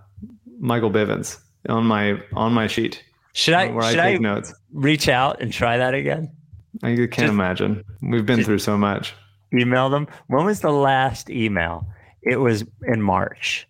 [0.60, 4.54] Michael Bivens on my on my sheet Should I where I take I notes.
[4.74, 6.32] reach out and try that again?
[6.84, 7.84] I can't Just- imagine.
[8.02, 9.14] We've been through so much.
[9.54, 10.08] Email them.
[10.28, 11.88] When was the last email?
[12.22, 13.68] It was in March.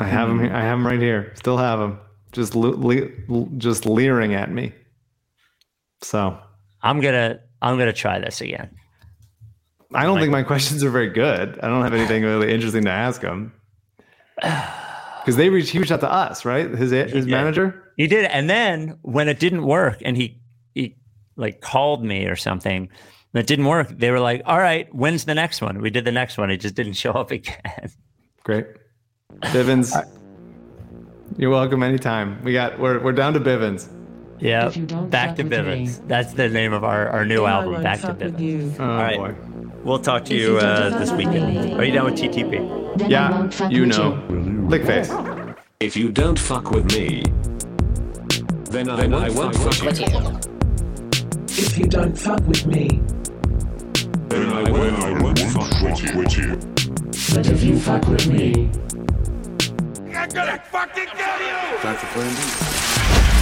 [0.00, 0.38] I have Hmm.
[0.38, 0.52] them.
[0.54, 1.32] I have them right here.
[1.36, 1.98] Still have them.
[2.32, 4.72] Just le- le- just leering at me.
[6.02, 6.38] So
[6.82, 8.70] I'm gonna I'm gonna try this again.
[9.94, 11.58] I don't think my questions are very good.
[11.62, 13.52] I don't have anything really interesting to ask him.
[15.22, 16.68] Because they reached, he reached out to us, right?
[16.68, 17.28] His his did.
[17.28, 17.92] manager.
[17.96, 20.40] He did, and then when it didn't work, and he
[20.74, 20.96] he
[21.36, 22.88] like called me or something,
[23.32, 23.88] and it didn't work.
[23.88, 26.50] They were like, "All right, when's the next one?" We did the next one.
[26.50, 27.92] It just didn't show up again.
[28.42, 28.66] Great.
[29.42, 29.94] Bivens.
[31.36, 32.42] You're welcome anytime.
[32.42, 33.88] We got we're we're down to Bivens.
[34.38, 36.00] Yeah, If you don't back fuck to with Bivens.
[36.00, 37.82] me, That's the name of our our new album.
[37.82, 38.40] Back to Bivens.
[38.40, 38.74] you.
[38.78, 39.16] Oh right.
[39.16, 39.34] boy.
[39.84, 41.74] We'll talk to you uh, this weekend.
[41.74, 43.08] Are you down with TTP?
[43.10, 44.10] Yeah, you know.
[44.68, 45.10] Lick face.
[45.80, 47.22] If you don't fuck with me,
[48.70, 50.06] then I, then I won't fuck with you.
[51.48, 53.02] If you don't fuck with me,
[54.28, 56.18] then I, will, I won't fuck with you.
[56.18, 56.56] with you.
[57.34, 58.70] But if you fuck with me,
[60.22, 61.78] I'm gonna fucking kill you!
[61.82, 63.41] That's a plan B.